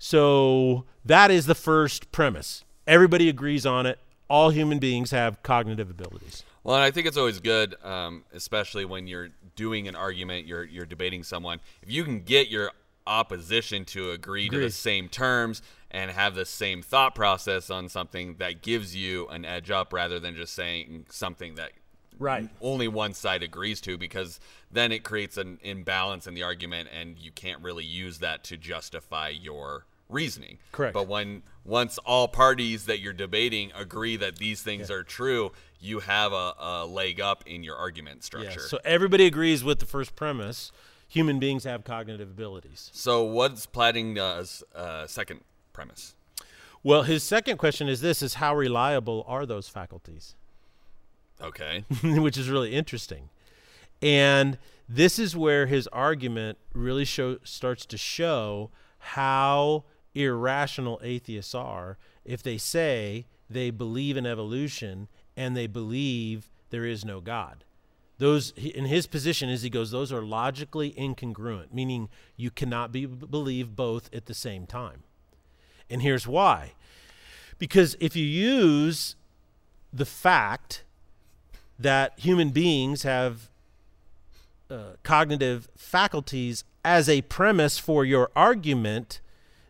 So 0.00 0.84
that 1.04 1.30
is 1.30 1.46
the 1.46 1.54
first 1.54 2.10
premise. 2.10 2.64
Everybody 2.88 3.28
agrees 3.28 3.64
on 3.64 3.86
it. 3.86 4.00
All 4.28 4.50
human 4.50 4.78
beings 4.78 5.10
have 5.10 5.42
cognitive 5.42 5.90
abilities. 5.90 6.42
Well, 6.62 6.76
and 6.76 6.84
I 6.84 6.90
think 6.90 7.06
it's 7.06 7.18
always 7.18 7.40
good, 7.40 7.74
um, 7.84 8.24
especially 8.32 8.86
when 8.86 9.06
you're 9.06 9.28
doing 9.54 9.86
an 9.86 9.94
argument, 9.94 10.46
you're 10.46 10.64
you're 10.64 10.86
debating 10.86 11.22
someone. 11.22 11.60
If 11.82 11.90
you 11.90 12.04
can 12.04 12.20
get 12.20 12.48
your 12.48 12.72
opposition 13.06 13.84
to 13.84 14.12
agree, 14.12 14.46
agree. 14.46 14.60
to 14.60 14.64
the 14.64 14.70
same 14.70 15.08
terms 15.08 15.60
and 15.90 16.10
have 16.10 16.34
the 16.34 16.46
same 16.46 16.80
thought 16.80 17.14
process 17.14 17.68
on 17.68 17.88
something 17.90 18.36
that 18.38 18.62
gives 18.62 18.96
you 18.96 19.28
an 19.28 19.44
edge 19.44 19.70
up, 19.70 19.92
rather 19.92 20.18
than 20.18 20.34
just 20.34 20.54
saying 20.54 21.04
something 21.10 21.56
that 21.56 21.72
right 22.18 22.48
only 22.60 22.88
one 22.88 23.12
side 23.12 23.42
agrees 23.42 23.80
to, 23.82 23.98
because 23.98 24.40
then 24.72 24.90
it 24.90 25.04
creates 25.04 25.36
an 25.36 25.58
imbalance 25.62 26.26
in 26.26 26.32
the 26.32 26.42
argument, 26.42 26.88
and 26.98 27.18
you 27.18 27.30
can't 27.30 27.62
really 27.62 27.84
use 27.84 28.20
that 28.20 28.42
to 28.44 28.56
justify 28.56 29.28
your 29.28 29.84
reasoning. 30.08 30.58
Correct. 30.72 30.94
But 30.94 31.08
when 31.08 31.42
once 31.64 31.98
all 31.98 32.28
parties 32.28 32.86
that 32.86 33.00
you're 33.00 33.12
debating 33.12 33.72
agree 33.74 34.16
that 34.16 34.36
these 34.36 34.62
things 34.62 34.90
yeah. 34.90 34.96
are 34.96 35.02
true, 35.02 35.52
you 35.80 36.00
have 36.00 36.32
a, 36.32 36.54
a, 36.58 36.86
leg 36.86 37.20
up 37.20 37.44
in 37.46 37.62
your 37.62 37.76
argument 37.76 38.22
structure. 38.22 38.60
Yeah. 38.60 38.68
So 38.68 38.78
everybody 38.84 39.26
agrees 39.26 39.64
with 39.64 39.78
the 39.78 39.86
first 39.86 40.14
premise: 40.16 40.72
human 41.08 41.38
beings 41.38 41.64
have 41.64 41.84
cognitive 41.84 42.30
abilities. 42.30 42.90
So 42.92 43.22
what's 43.24 43.66
Plantinga's 43.66 44.62
uh, 44.74 45.06
second 45.06 45.40
premise? 45.72 46.14
Well, 46.82 47.04
his 47.04 47.22
second 47.22 47.56
question 47.56 47.88
is 47.88 48.00
this: 48.00 48.22
is 48.22 48.34
how 48.34 48.54
reliable 48.54 49.24
are 49.26 49.46
those 49.46 49.68
faculties? 49.68 50.34
Okay. 51.40 51.84
Which 52.02 52.38
is 52.38 52.48
really 52.48 52.74
interesting, 52.74 53.30
and 54.02 54.58
this 54.88 55.18
is 55.18 55.34
where 55.36 55.66
his 55.66 55.86
argument 55.88 56.58
really 56.74 57.04
show 57.04 57.38
starts 57.42 57.86
to 57.86 57.96
show 57.96 58.70
how 58.98 59.84
irrational 60.14 61.00
atheists 61.02 61.54
are 61.54 61.98
if 62.24 62.42
they 62.42 62.58
say 62.58 63.26
they 63.50 63.70
believe 63.70 64.16
in 64.16 64.26
evolution 64.26 65.08
and 65.36 65.56
they 65.56 65.66
believe 65.66 66.50
there 66.70 66.84
is 66.84 67.04
no 67.04 67.20
God. 67.20 67.64
Those 68.18 68.52
in 68.52 68.84
his 68.86 69.06
position 69.06 69.48
as 69.48 69.62
he 69.62 69.70
goes, 69.70 69.90
those 69.90 70.12
are 70.12 70.22
logically 70.22 70.92
incongruent, 70.92 71.72
meaning 71.72 72.08
you 72.36 72.50
cannot 72.50 72.92
be 72.92 73.06
believe 73.06 73.74
both 73.74 74.08
at 74.14 74.26
the 74.26 74.34
same 74.34 74.66
time. 74.66 75.02
And 75.90 76.00
here's 76.00 76.26
why. 76.26 76.72
Because 77.58 77.96
if 78.00 78.14
you 78.14 78.24
use 78.24 79.16
the 79.92 80.04
fact 80.04 80.84
that 81.78 82.18
human 82.18 82.50
beings 82.50 83.02
have 83.02 83.50
uh, 84.70 84.94
cognitive 85.02 85.68
faculties 85.76 86.64
as 86.84 87.08
a 87.08 87.22
premise 87.22 87.78
for 87.78 88.04
your 88.04 88.30
argument, 88.36 89.20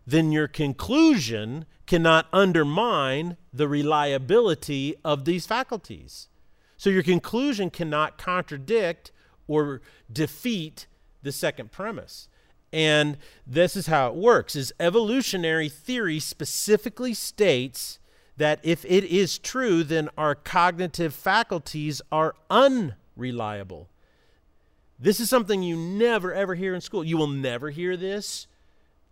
then 0.06 0.32
your 0.32 0.48
conclusion 0.48 1.66
cannot 1.86 2.26
undermine 2.32 3.36
the 3.52 3.68
reliability 3.68 4.94
of 5.04 5.24
these 5.24 5.46
faculties. 5.46 6.28
So 6.76 6.90
your 6.90 7.02
conclusion 7.02 7.70
cannot 7.70 8.18
contradict 8.18 9.12
or 9.46 9.80
defeat 10.12 10.86
the 11.22 11.32
second 11.32 11.72
premise. 11.72 12.28
And 12.72 13.18
this 13.46 13.76
is 13.76 13.86
how 13.86 14.08
it 14.08 14.14
works 14.14 14.56
is 14.56 14.72
evolutionary 14.80 15.68
theory 15.68 16.18
specifically 16.18 17.14
states 17.14 17.98
that 18.36 18.58
if 18.64 18.84
it 18.84 19.04
is 19.04 19.38
true 19.38 19.84
then 19.84 20.08
our 20.18 20.34
cognitive 20.34 21.14
faculties 21.14 22.02
are 22.10 22.34
unreliable. 22.50 23.88
This 24.98 25.20
is 25.20 25.30
something 25.30 25.62
you 25.62 25.76
never 25.76 26.34
ever 26.34 26.54
hear 26.54 26.74
in 26.74 26.80
school. 26.80 27.04
You 27.04 27.16
will 27.16 27.28
never 27.28 27.70
hear 27.70 27.96
this 27.96 28.48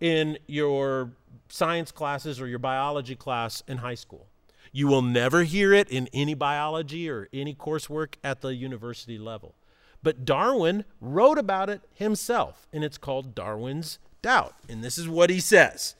in 0.03 0.37
your 0.47 1.11
science 1.47 1.89
classes 1.89 2.41
or 2.41 2.45
your 2.45 2.59
biology 2.59 3.15
class 3.15 3.63
in 3.69 3.77
high 3.77 3.95
school. 3.95 4.27
You 4.73 4.87
will 4.87 5.01
never 5.01 5.43
hear 5.43 5.71
it 5.71 5.87
in 5.87 6.09
any 6.11 6.33
biology 6.33 7.09
or 7.09 7.29
any 7.31 7.55
coursework 7.55 8.15
at 8.21 8.41
the 8.41 8.53
university 8.53 9.17
level. 9.17 9.55
But 10.03 10.25
Darwin 10.25 10.83
wrote 10.99 11.37
about 11.37 11.69
it 11.69 11.83
himself, 11.93 12.67
and 12.73 12.83
it's 12.83 12.97
called 12.97 13.33
Darwin's 13.33 13.97
Doubt. 14.21 14.55
And 14.67 14.83
this 14.83 14.97
is 14.97 15.07
what 15.07 15.29
he 15.29 15.39
says. 15.39 15.95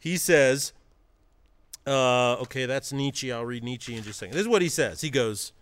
He 0.00 0.16
says, 0.16 0.72
uh, 1.86 2.32
okay, 2.42 2.66
that's 2.66 2.92
Nietzsche. 2.92 3.30
I'll 3.30 3.44
read 3.44 3.62
Nietzsche 3.62 3.94
in 3.94 4.02
just 4.02 4.16
a 4.16 4.18
second. 4.18 4.34
This 4.34 4.42
is 4.42 4.48
what 4.48 4.62
he 4.62 4.68
says. 4.68 5.00
He 5.00 5.10
goes, 5.10 5.52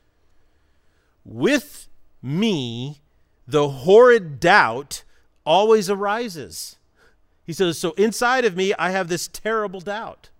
With 1.26 1.88
me, 2.22 3.02
the 3.46 3.68
horrid 3.68 4.40
doubt 4.40 5.04
always 5.44 5.90
arises. 5.90 6.78
He 7.44 7.52
says, 7.52 7.78
So 7.78 7.92
inside 7.92 8.44
of 8.44 8.56
me, 8.56 8.72
I 8.78 8.90
have 8.90 9.08
this 9.08 9.28
terrible 9.28 9.80
doubt. 9.80 10.30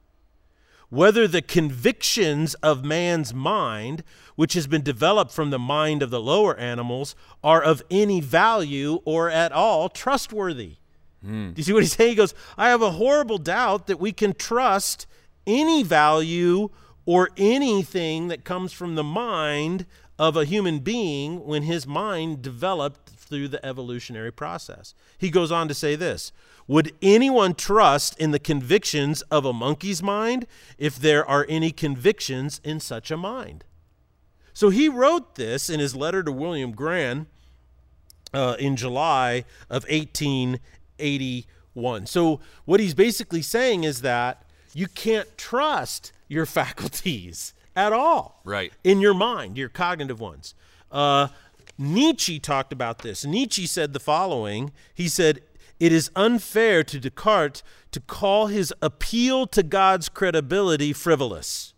Whether 0.88 1.26
the 1.26 1.40
convictions 1.40 2.54
of 2.56 2.84
man's 2.84 3.32
mind, 3.32 4.04
which 4.36 4.52
has 4.54 4.66
been 4.66 4.82
developed 4.82 5.32
from 5.32 5.50
the 5.50 5.58
mind 5.58 6.02
of 6.02 6.10
the 6.10 6.20
lower 6.20 6.56
animals, 6.56 7.14
are 7.42 7.62
of 7.62 7.82
any 7.90 8.20
value 8.20 9.00
or 9.04 9.30
at 9.30 9.52
all 9.52 9.88
trustworthy. 9.88 10.76
Mm. 11.24 11.54
Do 11.54 11.60
you 11.60 11.62
see 11.64 11.72
what 11.72 11.82
he's 11.82 11.92
saying? 11.96 12.10
He 12.10 12.16
goes, 12.16 12.34
I 12.58 12.68
have 12.68 12.82
a 12.82 12.90
horrible 12.90 13.38
doubt 13.38 13.86
that 13.86 14.00
we 14.00 14.12
can 14.12 14.34
trust 14.34 15.06
any 15.46 15.82
value 15.82 16.68
or 17.06 17.30
anything 17.36 18.28
that 18.28 18.44
comes 18.44 18.72
from 18.72 18.94
the 18.94 19.04
mind 19.04 19.86
of 20.18 20.36
a 20.36 20.44
human 20.44 20.80
being 20.80 21.44
when 21.44 21.62
his 21.62 21.86
mind 21.86 22.42
developed 22.42 23.11
through 23.32 23.48
the 23.48 23.64
evolutionary 23.64 24.30
process. 24.30 24.92
He 25.16 25.30
goes 25.30 25.50
on 25.50 25.66
to 25.68 25.74
say 25.74 25.96
this 25.96 26.32
Would 26.66 26.92
anyone 27.00 27.54
trust 27.54 28.14
in 28.18 28.30
the 28.30 28.38
convictions 28.38 29.22
of 29.22 29.46
a 29.46 29.54
monkey's 29.54 30.02
mind 30.02 30.46
if 30.76 30.96
there 30.96 31.26
are 31.26 31.46
any 31.48 31.72
convictions 31.72 32.60
in 32.62 32.78
such 32.78 33.10
a 33.10 33.16
mind? 33.16 33.64
So 34.52 34.68
he 34.68 34.86
wrote 34.86 35.36
this 35.36 35.70
in 35.70 35.80
his 35.80 35.96
letter 35.96 36.22
to 36.22 36.30
William 36.30 36.72
Graham 36.72 37.26
uh, 38.34 38.56
in 38.58 38.76
July 38.76 39.46
of 39.70 39.84
1881. 39.84 42.06
So 42.06 42.40
what 42.66 42.80
he's 42.80 42.92
basically 42.92 43.40
saying 43.40 43.84
is 43.84 44.02
that 44.02 44.44
you 44.74 44.88
can't 44.88 45.38
trust 45.38 46.12
your 46.28 46.44
faculties 46.60 47.54
at 47.74 47.94
all. 47.94 48.42
Right. 48.44 48.74
In 48.84 49.00
your 49.00 49.14
mind, 49.14 49.56
your 49.56 49.70
cognitive 49.70 50.20
ones. 50.20 50.54
Uh, 50.90 51.28
Nietzsche 51.82 52.38
talked 52.38 52.72
about 52.72 52.98
this. 52.98 53.24
Nietzsche 53.24 53.66
said 53.66 53.92
the 53.92 54.00
following 54.00 54.72
He 54.94 55.08
said, 55.08 55.40
It 55.80 55.92
is 55.92 56.10
unfair 56.14 56.82
to 56.84 57.00
Descartes 57.00 57.62
to 57.90 58.00
call 58.00 58.46
his 58.46 58.72
appeal 58.80 59.46
to 59.48 59.62
God's 59.62 60.08
credibility 60.08 60.92
frivolous. 60.92 61.74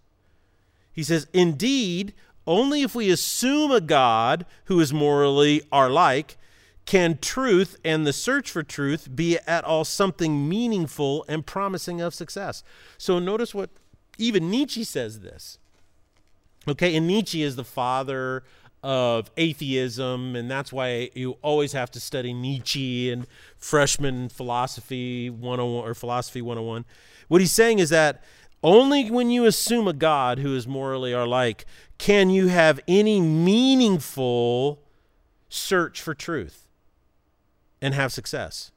He 0.93 1.03
says, 1.03 1.27
Indeed, 1.33 2.15
only 2.47 2.83
if 2.83 2.95
we 2.95 3.11
assume 3.11 3.71
a 3.71 3.81
God 3.81 4.47
who 4.67 4.79
is 4.81 4.93
morally 4.93 5.63
our 5.73 5.91
like 5.91 6.37
can 6.85 7.19
truth 7.19 7.77
and 7.85 8.07
the 8.07 8.13
search 8.13 8.51
for 8.51 8.63
truth 8.63 9.09
be 9.15 9.39
at 9.47 9.65
all 9.65 9.85
something 9.85 10.49
meaningful 10.49 11.25
and 11.29 11.47
promising 11.47 12.01
of 12.01 12.15
success. 12.15 12.63
So 12.99 13.19
notice 13.19 13.55
what 13.55 13.71
even 14.19 14.51
Nietzsche 14.51 14.85
says 14.85 15.21
this. 15.21 15.59
Okay, 16.69 16.95
and 16.97 17.07
Nietzsche 17.07 17.43
is 17.43 17.57
the 17.57 17.65
father 17.65 18.43
of 18.85 19.31
atheism, 19.39 20.37
and 20.37 20.51
that's 20.51 20.71
why 20.71 21.11
you 21.15 21.39
always 21.41 21.73
have 21.73 21.91
to 21.93 21.99
study 21.99 22.35
Nietzsche 22.35 23.11
and 23.11 23.27
freshman 23.57 24.29
philosophy 24.29 25.31
101 25.31 25.89
or 25.89 25.95
philosophy 25.95 26.43
101. 26.43 26.85
What 27.29 27.41
he's 27.41 27.51
saying 27.51 27.79
is 27.79 27.89
that 27.89 28.23
only 28.63 29.11
when 29.11 29.31
you 29.31 29.47
assume 29.47 29.89
a 29.89 29.95
God 29.95 30.39
who 30.39 30.55
is 30.55 30.69
morally 30.69 31.15
our 31.15 31.27
like 31.27 31.65
can 31.97 32.29
you 32.29 32.49
have 32.49 32.79
any 32.87 33.21
meaningful 33.23 34.83
search 35.49 36.03
for 36.03 36.15
truth 36.15 36.69
and 37.81 37.95
have 37.95 38.13
success. 38.13 38.71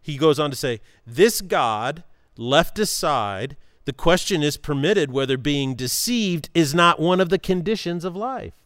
He 0.00 0.16
goes 0.16 0.38
on 0.38 0.50
to 0.50 0.56
say, 0.56 0.80
This 1.04 1.40
God 1.40 2.04
left 2.36 2.78
aside 2.78 3.56
the 3.84 3.92
question 3.92 4.44
is 4.44 4.56
permitted 4.56 5.10
whether 5.10 5.36
being 5.36 5.74
deceived 5.74 6.50
is 6.54 6.72
not 6.72 7.00
one 7.00 7.20
of 7.20 7.30
the 7.30 7.38
conditions 7.38 8.04
of 8.04 8.14
life. 8.14 8.59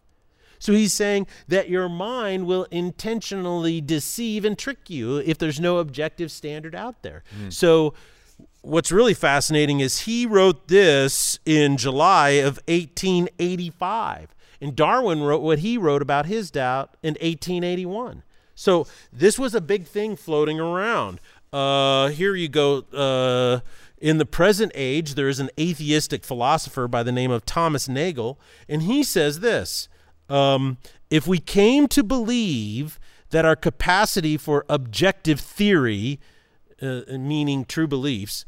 So 0.58 0.72
he's 0.72 0.92
saying 0.92 1.26
that 1.48 1.68
your 1.68 1.88
mind 1.88 2.46
will 2.46 2.64
intentionally 2.70 3.80
deceive 3.80 4.44
and 4.44 4.56
trick 4.58 4.88
you 4.88 5.18
if 5.18 5.38
there's 5.38 5.60
no 5.60 5.78
objective 5.78 6.30
standard 6.30 6.74
out 6.74 7.02
there. 7.02 7.22
Mm. 7.38 7.52
So 7.52 7.94
what's 8.62 8.90
really 8.90 9.14
fascinating 9.14 9.80
is 9.80 10.00
he 10.00 10.26
wrote 10.26 10.68
this 10.68 11.38
in 11.44 11.76
July 11.76 12.30
of 12.30 12.58
1885. 12.66 14.34
And 14.60 14.74
Darwin 14.74 15.22
wrote 15.22 15.42
what 15.42 15.58
he 15.58 15.76
wrote 15.76 16.02
about 16.02 16.26
his 16.26 16.50
doubt 16.50 16.96
in 17.02 17.14
1881. 17.14 18.22
So 18.54 18.86
this 19.12 19.38
was 19.38 19.54
a 19.54 19.60
big 19.60 19.86
thing 19.86 20.16
floating 20.16 20.60
around. 20.60 21.20
Uh, 21.52 22.08
here 22.08 22.34
you 22.34 22.48
go. 22.48 22.78
Uh, 22.92 23.60
in 23.98 24.18
the 24.18 24.26
present 24.26 24.72
age, 24.74 25.14
there 25.14 25.28
is 25.28 25.40
an 25.40 25.50
atheistic 25.58 26.24
philosopher 26.24 26.88
by 26.88 27.02
the 27.02 27.12
name 27.12 27.30
of 27.30 27.46
Thomas 27.46 27.88
Nagel, 27.88 28.38
and 28.68 28.82
he 28.82 29.02
says 29.02 29.40
this 29.40 29.88
um, 30.28 30.78
If 31.10 31.26
we 31.26 31.38
came 31.38 31.88
to 31.88 32.02
believe 32.02 32.98
that 33.30 33.44
our 33.44 33.56
capacity 33.56 34.36
for 34.36 34.64
objective 34.68 35.40
theory, 35.40 36.20
uh, 36.80 37.02
meaning 37.10 37.64
true 37.64 37.86
beliefs, 37.86 38.44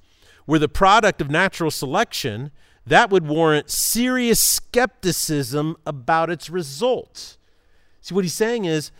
were 0.46 0.58
the 0.58 0.68
product 0.68 1.20
of 1.20 1.30
natural 1.30 1.70
selection, 1.70 2.50
that 2.86 3.10
would 3.10 3.26
warrant 3.26 3.70
serious 3.70 4.40
skepticism 4.40 5.76
about 5.84 6.30
its 6.30 6.48
results. 6.48 7.36
See, 8.00 8.14
what 8.14 8.24
he's 8.24 8.34
saying 8.34 8.64
is, 8.64 8.92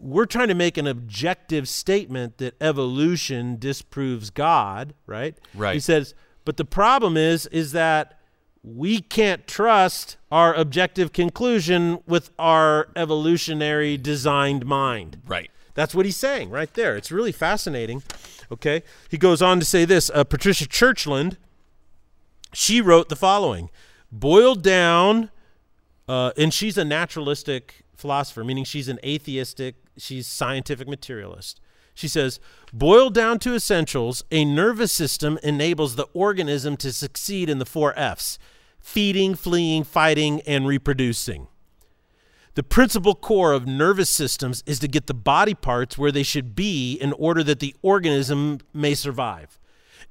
we're 0.00 0.26
trying 0.26 0.48
to 0.48 0.54
make 0.54 0.76
an 0.76 0.86
objective 0.86 1.68
statement 1.68 2.38
that 2.38 2.54
evolution 2.60 3.58
disproves 3.58 4.30
God, 4.30 4.94
right? 5.06 5.36
Right. 5.54 5.74
He 5.74 5.80
says, 5.80 6.14
but 6.44 6.56
the 6.56 6.64
problem 6.64 7.16
is, 7.16 7.46
is 7.46 7.72
that 7.72 8.20
we 8.62 9.00
can't 9.00 9.46
trust 9.46 10.16
our 10.30 10.54
objective 10.54 11.12
conclusion 11.12 11.98
with 12.06 12.30
our 12.38 12.88
evolutionary 12.94 13.96
designed 13.96 14.64
mind. 14.64 15.20
Right. 15.26 15.50
That's 15.74 15.94
what 15.94 16.06
he's 16.06 16.16
saying 16.16 16.50
right 16.50 16.72
there. 16.74 16.96
It's 16.96 17.10
really 17.10 17.32
fascinating. 17.32 18.02
Okay. 18.50 18.82
He 19.10 19.18
goes 19.18 19.42
on 19.42 19.58
to 19.58 19.66
say 19.66 19.84
this 19.84 20.10
uh, 20.14 20.24
Patricia 20.24 20.66
Churchland, 20.66 21.36
she 22.52 22.80
wrote 22.80 23.08
the 23.08 23.16
following 23.16 23.70
boiled 24.12 24.62
down, 24.62 25.30
uh, 26.06 26.32
and 26.36 26.52
she's 26.52 26.76
a 26.76 26.84
naturalistic 26.84 27.82
philosopher, 27.96 28.44
meaning 28.44 28.62
she's 28.62 28.88
an 28.88 28.98
atheistic, 29.02 29.76
she's 29.96 30.26
scientific 30.26 30.86
materialist. 30.86 31.60
She 31.94 32.08
says, 32.08 32.38
boiled 32.72 33.14
down 33.14 33.38
to 33.40 33.54
essentials, 33.54 34.22
a 34.30 34.44
nervous 34.44 34.92
system 34.92 35.38
enables 35.42 35.96
the 35.96 36.06
organism 36.12 36.76
to 36.78 36.92
succeed 36.92 37.48
in 37.48 37.58
the 37.58 37.66
four 37.66 37.98
F's 37.98 38.38
feeding, 38.82 39.34
fleeing, 39.34 39.84
fighting, 39.84 40.40
and 40.42 40.66
reproducing. 40.66 41.46
The 42.54 42.62
principal 42.62 43.14
core 43.14 43.52
of 43.52 43.66
nervous 43.66 44.10
systems 44.10 44.62
is 44.66 44.78
to 44.80 44.88
get 44.88 45.06
the 45.06 45.14
body 45.14 45.54
parts 45.54 45.96
where 45.96 46.12
they 46.12 46.22
should 46.22 46.54
be 46.54 46.94
in 46.94 47.14
order 47.14 47.42
that 47.44 47.60
the 47.60 47.74
organism 47.80 48.58
may 48.74 48.92
survive. 48.94 49.58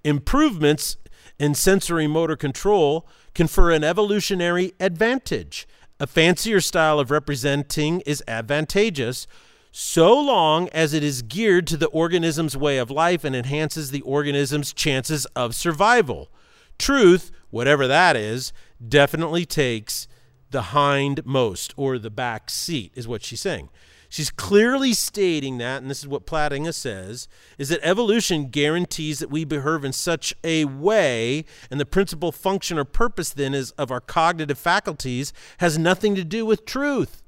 Improvements 0.03 0.97
in 1.38 1.53
sensory 1.53 2.07
motor 2.07 2.36
control 2.36 3.07
confer 3.36 3.71
an 3.71 3.84
evolutionary 3.84 4.73
advantage. 4.79 5.67
A 5.99 6.07
fancier 6.07 6.62
style 6.62 6.99
of 6.99 7.12
representing 7.12 8.01
is 8.01 8.23
advantageous 8.27 9.27
so 9.71 10.19
long 10.19 10.67
as 10.69 10.93
it 10.93 11.03
is 11.03 11.21
geared 11.21 11.67
to 11.67 11.77
the 11.77 11.88
organism's 11.88 12.57
way 12.57 12.77
of 12.77 12.91
life 12.91 13.23
and 13.23 13.36
enhances 13.36 13.91
the 13.91 14.01
organism's 14.01 14.73
chances 14.73 15.25
of 15.27 15.55
survival. 15.55 16.29
Truth, 16.77 17.31
whatever 17.52 17.88
that 17.88 18.16
is, 18.16 18.52
definitely 18.86 19.46
takes 19.46 20.08
the 20.50 20.64
hindmost 20.74 21.74
or 21.78 21.98
the 21.98 22.10
back 22.10 22.50
seat, 22.50 22.92
is 22.96 23.08
what 23.08 23.24
she's 23.24 23.42
saying. 23.42 23.70
She's 24.10 24.30
clearly 24.30 24.94
stating 24.94 25.58
that, 25.60 25.82
and 25.82 25.90
this 25.90 26.00
is 26.00 26.08
what 26.08 26.26
Plantinga 26.26 26.74
says, 26.74 27.30
is 27.58 27.70
that 27.70 27.80
evolution 27.82 28.50
guarantees 28.50 29.20
that 29.20 29.30
we 29.30 29.46
behave 29.46 29.86
in 29.86 29.94
such 29.94 30.34
a 30.44 30.66
way, 30.66 31.46
and 31.70 31.80
the 31.80 31.86
principal 31.86 32.34
function 32.34 32.78
or 32.78 32.84
purpose 32.84 33.30
then 33.30 33.54
is 33.54 33.72
of 33.72 33.90
our 33.90 34.02
cognitive 34.02 34.58
faculties 34.58 35.32
has 35.60 35.78
nothing 35.78 36.14
to 36.16 36.26
do 36.26 36.46
with 36.46 36.66
truth 36.66 37.24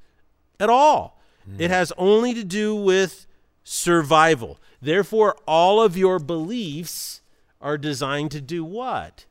at 0.60 0.68
all. 0.68 1.18
Mm. 1.50 1.58
It 1.58 1.70
has 1.70 1.90
only 1.96 2.34
to 2.34 2.44
do 2.44 2.74
with 2.74 3.26
survival. 3.64 4.60
Therefore, 4.82 5.36
all 5.48 5.80
of 5.80 5.96
your 5.96 6.18
beliefs 6.18 7.22
are 7.62 7.78
designed 7.78 8.30
to 8.32 8.42
do 8.42 8.62
what? 8.62 9.24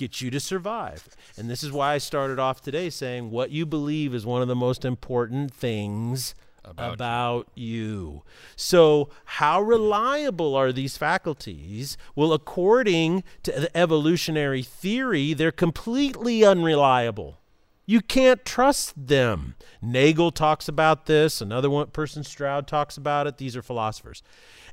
Get 0.00 0.22
you 0.22 0.30
to 0.30 0.40
survive. 0.40 1.06
And 1.36 1.50
this 1.50 1.62
is 1.62 1.72
why 1.72 1.92
I 1.92 1.98
started 1.98 2.38
off 2.38 2.62
today 2.62 2.88
saying 2.88 3.30
what 3.30 3.50
you 3.50 3.66
believe 3.66 4.14
is 4.14 4.24
one 4.24 4.40
of 4.40 4.48
the 4.48 4.56
most 4.56 4.82
important 4.82 5.52
things 5.52 6.34
about, 6.64 6.94
about 6.94 7.48
you. 7.54 7.66
you. 7.76 8.22
So, 8.56 9.10
how 9.26 9.60
reliable 9.60 10.56
are 10.56 10.72
these 10.72 10.96
faculties? 10.96 11.98
Well, 12.16 12.32
according 12.32 13.24
to 13.42 13.52
the 13.52 13.76
evolutionary 13.76 14.62
theory, 14.62 15.34
they're 15.34 15.52
completely 15.52 16.46
unreliable. 16.46 17.36
You 17.84 18.00
can't 18.00 18.42
trust 18.42 18.94
them. 18.96 19.54
Nagel 19.82 20.30
talks 20.30 20.66
about 20.66 21.04
this. 21.04 21.42
Another 21.42 21.68
one 21.68 21.88
person, 21.88 22.24
Stroud, 22.24 22.66
talks 22.66 22.96
about 22.96 23.26
it. 23.26 23.36
These 23.36 23.54
are 23.54 23.62
philosophers. 23.62 24.22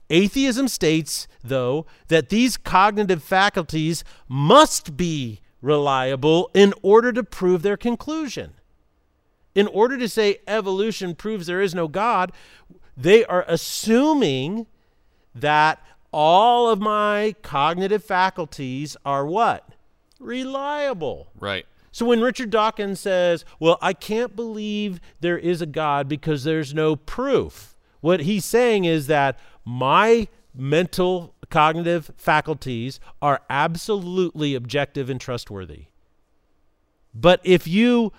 Atheism 0.10 0.68
states, 0.68 1.28
though, 1.44 1.86
that 2.08 2.30
these 2.30 2.58
cognitive 2.58 3.24
faculties 3.24 4.04
must 4.28 4.96
be 4.96 5.42
reliable 5.62 6.50
in 6.54 6.74
order 6.82 7.12
to 7.12 7.24
prove 7.24 7.62
their 7.62 7.78
conclusion. 7.78 8.54
In 9.56 9.68
order 9.68 9.98
to 9.98 10.08
say 10.08 10.38
evolution 10.48 11.16
proves 11.16 11.48
there 11.48 11.62
is 11.62 11.76
no 11.76 11.88
God, 11.88 12.32
they 12.96 13.26
are 13.26 13.44
assuming 13.48 14.68
that 15.34 15.80
all 16.14 16.70
of 16.70 16.80
my 16.80 17.36
cognitive 17.42 18.04
faculties 18.04 18.96
are 19.06 19.26
what? 19.26 19.68
Reliable. 20.20 21.28
Right. 21.40 21.66
So 21.92 22.06
when 22.06 22.22
Richard 22.22 22.50
Dawkins 22.50 23.00
says, 23.00 23.44
Well, 23.60 23.78
I 23.82 23.94
can't 23.94 24.36
believe 24.36 25.02
there 25.20 25.38
is 25.38 25.62
a 25.62 25.66
God 25.66 26.08
because 26.08 26.44
there's 26.44 26.74
no 26.74 26.96
proof, 26.96 27.76
what 28.02 28.22
he's 28.22 28.46
saying 28.46 28.86
is 28.86 29.08
that 29.08 29.38
my 29.68 30.30
mental 30.56 31.36
cognitive 31.50 32.10
faculties 32.16 33.02
are 33.22 33.42
absolutely 33.50 34.56
objective 34.56 35.10
and 35.10 35.20
trustworthy. 35.20 35.88
But 37.14 37.42
if 37.44 37.68
you, 37.68 38.14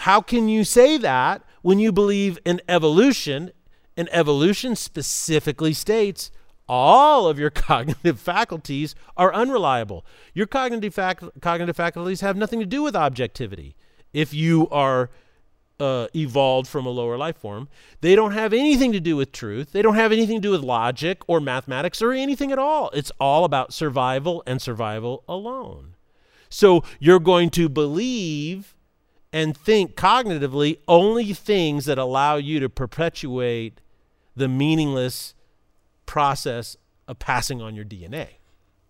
how 0.00 0.20
can 0.20 0.50
you 0.50 0.64
say 0.64 0.98
that 0.98 1.42
when 1.62 1.78
you 1.78 1.92
believe 1.92 2.38
in 2.44 2.60
evolution? 2.68 3.52
And 3.96 4.08
evolution 4.12 4.76
specifically 4.76 5.72
states 5.72 6.30
all 6.68 7.26
of 7.26 7.38
your 7.38 7.50
cognitive 7.68 8.20
faculties 8.20 8.94
are 9.16 9.32
unreliable. 9.32 10.04
Your 10.34 10.46
cognitive, 10.46 10.94
fac- 10.94 11.22
cognitive 11.40 11.76
faculties 11.76 12.20
have 12.20 12.36
nothing 12.36 12.60
to 12.60 12.66
do 12.66 12.82
with 12.82 12.94
objectivity. 12.94 13.76
If 14.12 14.34
you 14.34 14.68
are 14.68 15.08
uh, 15.80 16.06
evolved 16.14 16.68
from 16.68 16.86
a 16.86 16.90
lower 16.90 17.16
life 17.16 17.36
form, 17.36 17.68
they 18.00 18.14
don't 18.14 18.32
have 18.32 18.52
anything 18.52 18.92
to 18.92 19.00
do 19.00 19.16
with 19.16 19.32
truth. 19.32 19.72
They 19.72 19.82
don't 19.82 19.94
have 19.94 20.12
anything 20.12 20.36
to 20.36 20.40
do 20.42 20.50
with 20.50 20.62
logic 20.62 21.22
or 21.26 21.40
mathematics 21.40 22.00
or 22.00 22.12
anything 22.12 22.52
at 22.52 22.58
all. 22.58 22.90
It's 22.94 23.10
all 23.18 23.44
about 23.44 23.72
survival 23.72 24.42
and 24.46 24.60
survival 24.60 25.24
alone. 25.28 25.96
So 26.48 26.84
you're 27.00 27.18
going 27.18 27.50
to 27.50 27.68
believe 27.68 28.74
and 29.32 29.56
think 29.56 29.96
cognitively 29.96 30.78
only 30.86 31.32
things 31.32 31.86
that 31.86 31.98
allow 31.98 32.36
you 32.36 32.60
to 32.60 32.68
perpetuate 32.68 33.80
the 34.36 34.48
meaningless 34.48 35.34
process 36.04 36.76
of 37.08 37.18
passing 37.18 37.62
on 37.62 37.74
your 37.74 37.84
DNA. 37.84 38.28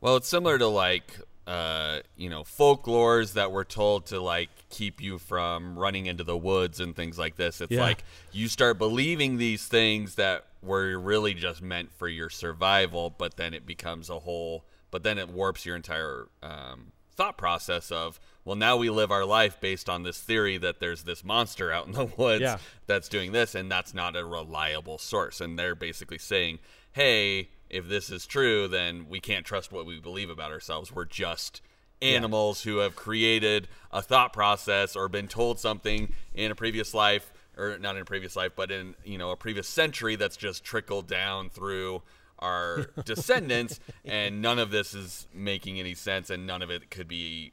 Well, 0.01 0.17
it's 0.17 0.29
similar 0.29 0.59
to 0.59 0.67
like 0.67 1.21
uh, 1.47 2.01
you 2.17 2.31
know 2.31 2.43
folklores 2.43 3.33
that 3.33 3.51
were 3.51 3.65
told 3.65 4.07
to 4.07 4.21
like 4.21 4.51
keep 4.69 5.01
you 5.01 5.19
from 5.19 5.79
running 5.79 6.07
into 6.07 6.25
the 6.25 6.37
woods 6.37 6.81
and 6.81 6.95
things 6.95 7.19
like 7.19 7.37
this. 7.37 7.61
It's 7.61 7.73
yeah. 7.73 7.83
like 7.83 8.05
you 8.31 8.49
start 8.49 8.79
believing 8.79 9.39
these 9.39 9.67
things 9.67 10.15
that 10.17 10.47
were 10.63 10.99
really 10.99 11.35
just 11.35 11.61
meant 11.61 11.93
for 11.93 12.09
your 12.09 12.31
survival, 12.31 13.11
but 13.11 13.37
then 13.37 13.55
it 13.55 13.67
becomes 13.67 14.09
a 14.09 14.21
whole. 14.21 14.65
But 14.91 15.03
then 15.03 15.19
it 15.19 15.29
warps 15.29 15.65
your 15.65 15.75
entire 15.75 16.29
um, 16.43 16.93
thought 17.15 17.39
process 17.39 17.91
of 17.91 18.21
well 18.45 18.57
now 18.57 18.77
we 18.77 18.91
live 18.91 19.11
our 19.11 19.25
life 19.25 19.61
based 19.61 19.89
on 19.89 20.03
this 20.03 20.19
theory 20.19 20.59
that 20.59 20.81
there's 20.81 21.03
this 21.03 21.25
monster 21.25 21.71
out 21.73 21.87
in 21.87 21.93
the 21.93 22.05
woods 22.17 22.43
yeah. 22.43 22.59
that's 22.87 23.09
doing 23.09 23.33
this 23.33 23.55
and 23.55 23.71
that's 23.71 23.93
not 23.93 24.17
a 24.17 24.25
reliable 24.25 24.99
source 24.99 25.41
and 25.41 25.59
they're 25.59 25.75
basically 25.75 26.19
saying 26.19 26.59
hey, 26.93 27.49
if 27.73 27.89
this 27.89 28.11
is 28.11 28.27
true, 28.27 28.69
then 28.69 29.07
we 29.09 29.19
can't 29.19 29.45
trust 29.45 29.73
what 29.73 29.87
we 29.87 29.99
believe 29.99 30.31
about 30.31 30.53
ourselves. 30.53 30.93
We're 30.93 31.07
just 31.07 31.63
animals 32.03 32.65
yeah. 32.65 32.73
who 32.73 32.79
have 32.79 32.95
created 32.95 33.69
a 33.91 34.03
thought 34.03 34.33
process 34.33 34.95
or 34.95 35.09
been 35.09 35.29
told 35.29 35.59
something 35.59 36.13
in 36.35 36.51
a 36.51 36.55
previous 36.55 36.95
life 36.95 37.33
or 37.57 37.79
not 37.79 37.97
in 37.97 38.03
a 38.03 38.05
previous 38.05 38.35
life 38.35 38.53
but 38.57 38.71
in 38.71 38.95
you 39.05 39.17
know 39.17 39.31
a 39.31 39.37
previous 39.37 39.69
century 39.69 40.17
that's 40.17 40.37
just 40.37 40.65
trickled 40.65 41.07
down 41.07 41.49
through 41.49 42.03
our 42.41 42.87
descendants 43.05 43.79
and 44.05 44.43
none 44.43 44.59
of 44.59 44.71
this 44.71 44.95
is 44.95 45.29
making 45.33 45.79
any 45.79 45.95
sense 45.95 46.29
and 46.29 46.45
none 46.45 46.61
of 46.61 46.71
it 46.71 46.91
could 46.91 47.07
be 47.07 47.53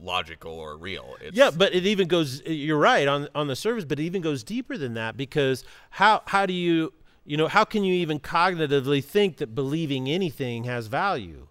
logical 0.00 0.52
or 0.52 0.76
real 0.76 1.16
it's, 1.20 1.36
yeah 1.36 1.50
but 1.50 1.74
it 1.74 1.84
even 1.84 2.06
goes 2.06 2.40
you're 2.46 2.78
right 2.78 3.08
on 3.08 3.28
on 3.34 3.48
the 3.48 3.56
surface 3.56 3.84
but 3.84 3.98
it 3.98 4.04
even 4.04 4.22
goes 4.22 4.44
deeper 4.44 4.78
than 4.78 4.94
that 4.94 5.16
because 5.16 5.64
how 5.90 6.22
how 6.26 6.46
do 6.46 6.52
you 6.52 6.92
you 7.24 7.36
know, 7.36 7.48
how 7.48 7.64
can 7.64 7.84
you 7.84 7.94
even 7.94 8.18
cognitively 8.18 9.02
think 9.02 9.36
that 9.36 9.54
believing 9.54 10.08
anything 10.08 10.64
has 10.64 10.88
value? 10.88 11.48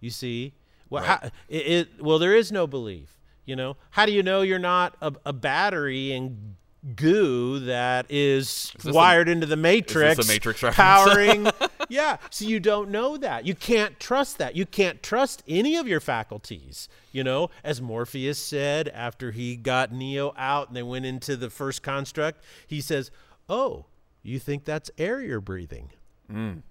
You 0.00 0.10
see, 0.10 0.54
well, 0.88 1.02
right. 1.02 1.20
how, 1.22 1.30
it, 1.48 1.56
it, 1.56 2.02
well, 2.02 2.18
there 2.18 2.34
is 2.34 2.52
no 2.52 2.66
belief. 2.66 3.18
You 3.46 3.56
know, 3.56 3.76
how 3.90 4.06
do 4.06 4.12
you 4.12 4.22
know 4.22 4.42
you're 4.42 4.58
not 4.58 4.96
a, 5.00 5.12
a 5.26 5.32
battery 5.32 6.12
and 6.12 6.54
goo 6.94 7.58
that 7.60 8.06
is, 8.08 8.72
this 8.82 8.94
wired 8.94 9.28
into 9.28 9.46
the 9.46 9.56
matrix, 9.56 10.24
a 10.24 10.28
Matrix 10.28 10.60
powering? 10.60 11.48
yeah, 11.88 12.18
so 12.30 12.44
you 12.44 12.60
don't 12.60 12.90
know 12.90 13.16
that. 13.16 13.46
You 13.46 13.54
can't 13.54 13.98
trust 13.98 14.38
that. 14.38 14.54
You 14.54 14.66
can't 14.66 15.02
trust 15.02 15.42
any 15.48 15.76
of 15.76 15.88
your 15.88 16.00
faculties. 16.00 16.88
You 17.12 17.24
know, 17.24 17.50
as 17.64 17.80
Morpheus 17.80 18.38
said 18.38 18.88
after 18.88 19.30
he 19.32 19.56
got 19.56 19.92
Neo 19.92 20.32
out 20.36 20.68
and 20.68 20.76
they 20.76 20.82
went 20.82 21.06
into 21.06 21.36
the 21.36 21.50
first 21.50 21.82
construct, 21.82 22.44
he 22.66 22.80
says, 22.80 23.10
"Oh, 23.48 23.86
you 24.22 24.38
think 24.38 24.64
that's 24.64 24.90
air 24.98 25.20
you're 25.20 25.40
breathing?" 25.40 25.90
You 26.30 26.62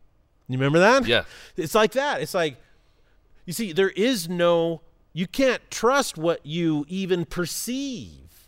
remember 0.58 0.80
that? 0.80 1.06
Yeah. 1.06 1.24
It's 1.58 1.76
like 1.76 1.92
that. 1.92 2.22
It's 2.22 2.34
like, 2.34 2.58
you 3.46 3.54
see, 3.54 3.72
there 3.74 3.90
is 3.90 4.28
no, 4.30 4.82
you 5.14 5.28
can't 5.28 5.62
trust 5.70 6.18
what 6.18 6.46
you 6.46 6.86
even 6.88 7.26
perceive. 7.26 8.48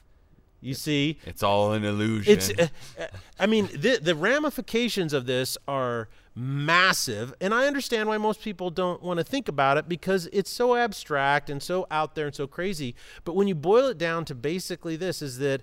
You 0.62 0.74
see, 0.76 1.18
It's 1.26 1.44
all 1.44 1.74
an 1.74 1.84
illusion. 1.84 2.34
it's, 2.34 2.50
uh, 2.52 2.68
uh, 3.00 3.08
I 3.40 3.48
mean, 3.48 3.68
the, 3.74 4.00
the 4.02 4.14
ramifications 4.16 5.12
of 5.12 5.26
this 5.26 5.58
are 5.68 6.08
massive. 6.36 7.34
And 7.42 7.54
I 7.54 7.66
understand 7.68 8.08
why 8.08 8.18
most 8.18 8.42
people 8.42 8.70
don't 8.70 9.02
want 9.02 9.18
to 9.18 9.24
think 9.24 9.48
about 9.50 9.78
it 9.78 9.90
because 9.90 10.28
it's 10.32 10.52
so 10.52 10.76
abstract 10.76 11.50
and 11.50 11.62
so 11.62 11.88
out 11.92 12.14
there 12.16 12.28
and 12.28 12.36
so 12.36 12.48
crazy. 12.48 12.96
But 13.26 13.36
when 13.36 13.48
you 13.48 13.56
boil 13.56 13.88
it 13.88 13.98
down 13.98 14.24
to 14.26 14.36
basically 14.36 14.96
this, 14.96 15.22
is 15.22 15.40
that 15.40 15.62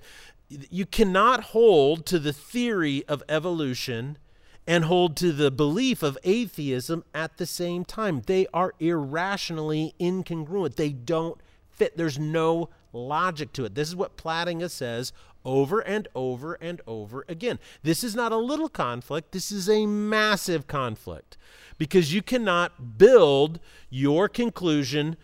you 0.48 0.87
cannot 0.87 1.44
hold 1.44 2.06
to 2.06 2.18
the 2.18 2.32
theory 2.32 3.04
of 3.06 3.22
evolution 3.28 4.18
and 4.66 4.84
hold 4.84 5.16
to 5.16 5.32
the 5.32 5.50
belief 5.50 6.02
of 6.02 6.18
atheism 6.24 7.04
at 7.14 7.38
the 7.38 7.46
same 7.46 7.84
time. 7.84 8.22
They 8.26 8.46
are 8.52 8.74
irrationally 8.78 9.94
incongruent. 9.98 10.76
They 10.76 10.90
don't 10.90 11.40
fit. 11.70 11.96
There's 11.96 12.18
no 12.18 12.68
logic 12.92 13.52
to 13.54 13.64
it. 13.64 13.74
This 13.74 13.88
is 13.88 13.96
what 13.96 14.16
Plantinga 14.16 14.70
says 14.70 15.12
over 15.44 15.80
and 15.80 16.08
over 16.14 16.54
and 16.54 16.80
over 16.87 17.24
again. 17.28 17.58
This 17.82 18.04
is 18.04 18.14
not 18.14 18.32
a 18.32 18.37
little 18.37 18.68
conflict, 18.68 19.32
this 19.32 19.50
is 19.50 19.68
a 19.68 19.87
massive 19.87 20.66
conflict 20.66 21.38
because 21.78 22.12
you 22.12 22.22
cannot 22.22 22.98
build 22.98 23.61
your 23.88 24.28
conclusion. 24.28 25.16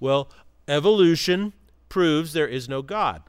Well, 0.00 0.30
evolution 0.66 1.52
proves 1.88 2.32
there 2.32 2.48
is 2.48 2.68
no 2.68 2.82
God. 2.82 3.22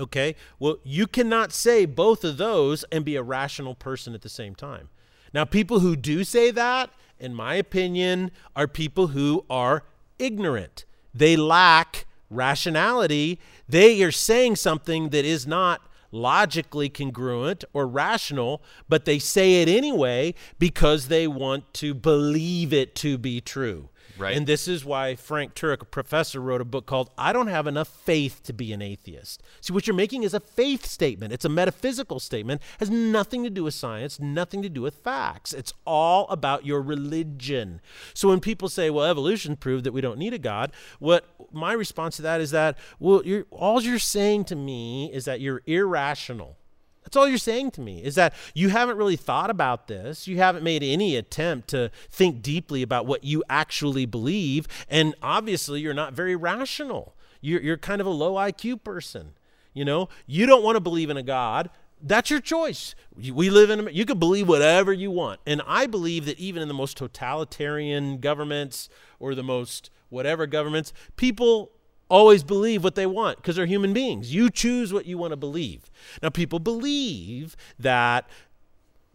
Okay? 0.00 0.34
Well, 0.58 0.78
you 0.82 1.06
cannot 1.06 1.52
say 1.52 1.84
both 1.84 2.24
of 2.24 2.38
those 2.38 2.84
and 2.90 3.04
be 3.04 3.16
a 3.16 3.22
rational 3.22 3.74
person 3.74 4.14
at 4.14 4.22
the 4.22 4.28
same 4.28 4.54
time. 4.54 4.88
Now, 5.32 5.44
people 5.44 5.80
who 5.80 5.94
do 5.94 6.24
say 6.24 6.50
that, 6.50 6.90
in 7.18 7.34
my 7.34 7.54
opinion, 7.54 8.30
are 8.56 8.66
people 8.66 9.08
who 9.08 9.44
are 9.50 9.84
ignorant. 10.18 10.84
They 11.14 11.36
lack 11.36 12.06
rationality. 12.30 13.38
They 13.68 14.02
are 14.02 14.12
saying 14.12 14.56
something 14.56 15.10
that 15.10 15.24
is 15.24 15.46
not 15.46 15.82
logically 16.12 16.88
congruent 16.88 17.64
or 17.72 17.86
rational, 17.86 18.62
but 18.88 19.04
they 19.04 19.18
say 19.18 19.62
it 19.62 19.68
anyway 19.68 20.34
because 20.58 21.08
they 21.08 21.26
want 21.26 21.72
to 21.74 21.94
believe 21.94 22.72
it 22.72 22.94
to 22.96 23.18
be 23.18 23.40
true. 23.40 23.88
Right. 24.20 24.36
And 24.36 24.46
this 24.46 24.68
is 24.68 24.84
why 24.84 25.16
Frank 25.16 25.54
Turek, 25.54 25.80
a 25.80 25.86
professor, 25.86 26.40
wrote 26.40 26.60
a 26.60 26.64
book 26.64 26.84
called 26.84 27.10
I 27.16 27.32
Don't 27.32 27.46
Have 27.46 27.66
Enough 27.66 27.88
Faith 27.88 28.42
to 28.44 28.52
Be 28.52 28.72
an 28.72 28.82
Atheist. 28.82 29.42
See, 29.62 29.72
what 29.72 29.86
you're 29.86 29.96
making 29.96 30.24
is 30.24 30.34
a 30.34 30.40
faith 30.40 30.84
statement. 30.84 31.32
It's 31.32 31.46
a 31.46 31.48
metaphysical 31.48 32.20
statement, 32.20 32.60
has 32.78 32.90
nothing 32.90 33.42
to 33.44 33.50
do 33.50 33.64
with 33.64 33.74
science, 33.74 34.20
nothing 34.20 34.60
to 34.62 34.68
do 34.68 34.82
with 34.82 34.94
facts. 34.94 35.54
It's 35.54 35.72
all 35.86 36.28
about 36.28 36.66
your 36.66 36.82
religion. 36.82 37.80
So 38.12 38.28
when 38.28 38.40
people 38.40 38.68
say, 38.68 38.90
well, 38.90 39.06
evolution 39.06 39.56
proved 39.56 39.84
that 39.84 39.92
we 39.92 40.02
don't 40.02 40.18
need 40.18 40.34
a 40.34 40.38
God, 40.38 40.72
what 40.98 41.24
my 41.50 41.72
response 41.72 42.16
to 42.16 42.22
that 42.22 42.40
is 42.40 42.50
that, 42.50 42.76
well, 42.98 43.22
you're, 43.24 43.46
all 43.50 43.80
you're 43.80 43.98
saying 43.98 44.44
to 44.46 44.56
me 44.56 45.10
is 45.12 45.24
that 45.24 45.40
you're 45.40 45.62
irrational. 45.66 46.58
That's 47.02 47.16
all 47.16 47.26
you're 47.26 47.38
saying 47.38 47.72
to 47.72 47.80
me 47.80 48.02
is 48.02 48.14
that 48.14 48.34
you 48.54 48.68
haven't 48.68 48.96
really 48.96 49.16
thought 49.16 49.50
about 49.50 49.88
this. 49.88 50.28
You 50.28 50.36
haven't 50.36 50.62
made 50.62 50.82
any 50.82 51.16
attempt 51.16 51.68
to 51.68 51.90
think 52.10 52.42
deeply 52.42 52.82
about 52.82 53.06
what 53.06 53.24
you 53.24 53.42
actually 53.48 54.06
believe. 54.06 54.68
And 54.88 55.14
obviously, 55.22 55.80
you're 55.80 55.94
not 55.94 56.12
very 56.12 56.36
rational. 56.36 57.14
You're, 57.40 57.62
you're 57.62 57.78
kind 57.78 58.00
of 58.00 58.06
a 58.06 58.10
low 58.10 58.34
IQ 58.34 58.84
person. 58.84 59.32
You 59.72 59.84
know, 59.84 60.08
you 60.26 60.46
don't 60.46 60.62
want 60.62 60.76
to 60.76 60.80
believe 60.80 61.10
in 61.10 61.16
a 61.16 61.22
God. 61.22 61.70
That's 62.02 62.30
your 62.30 62.40
choice. 62.40 62.94
We 63.16 63.50
live 63.50 63.70
in, 63.70 63.88
a 63.88 63.90
you 63.90 64.04
can 64.04 64.18
believe 64.18 64.48
whatever 64.48 64.92
you 64.92 65.10
want. 65.10 65.40
And 65.46 65.62
I 65.66 65.86
believe 65.86 66.26
that 66.26 66.38
even 66.38 66.62
in 66.62 66.68
the 66.68 66.74
most 66.74 66.96
totalitarian 66.96 68.18
governments 68.18 68.88
or 69.18 69.34
the 69.34 69.42
most 69.42 69.90
whatever 70.08 70.46
governments, 70.46 70.92
people 71.16 71.72
always 72.10 72.42
believe 72.42 72.84
what 72.84 72.94
they 72.94 73.06
want 73.06 73.38
because 73.38 73.56
they're 73.56 73.66
human 73.66 73.92
beings. 73.92 74.34
You 74.34 74.50
choose 74.50 74.92
what 74.92 75.06
you 75.06 75.16
want 75.16 75.32
to 75.32 75.36
believe. 75.36 75.90
Now, 76.22 76.28
people 76.28 76.58
believe 76.58 77.56
that 77.78 78.28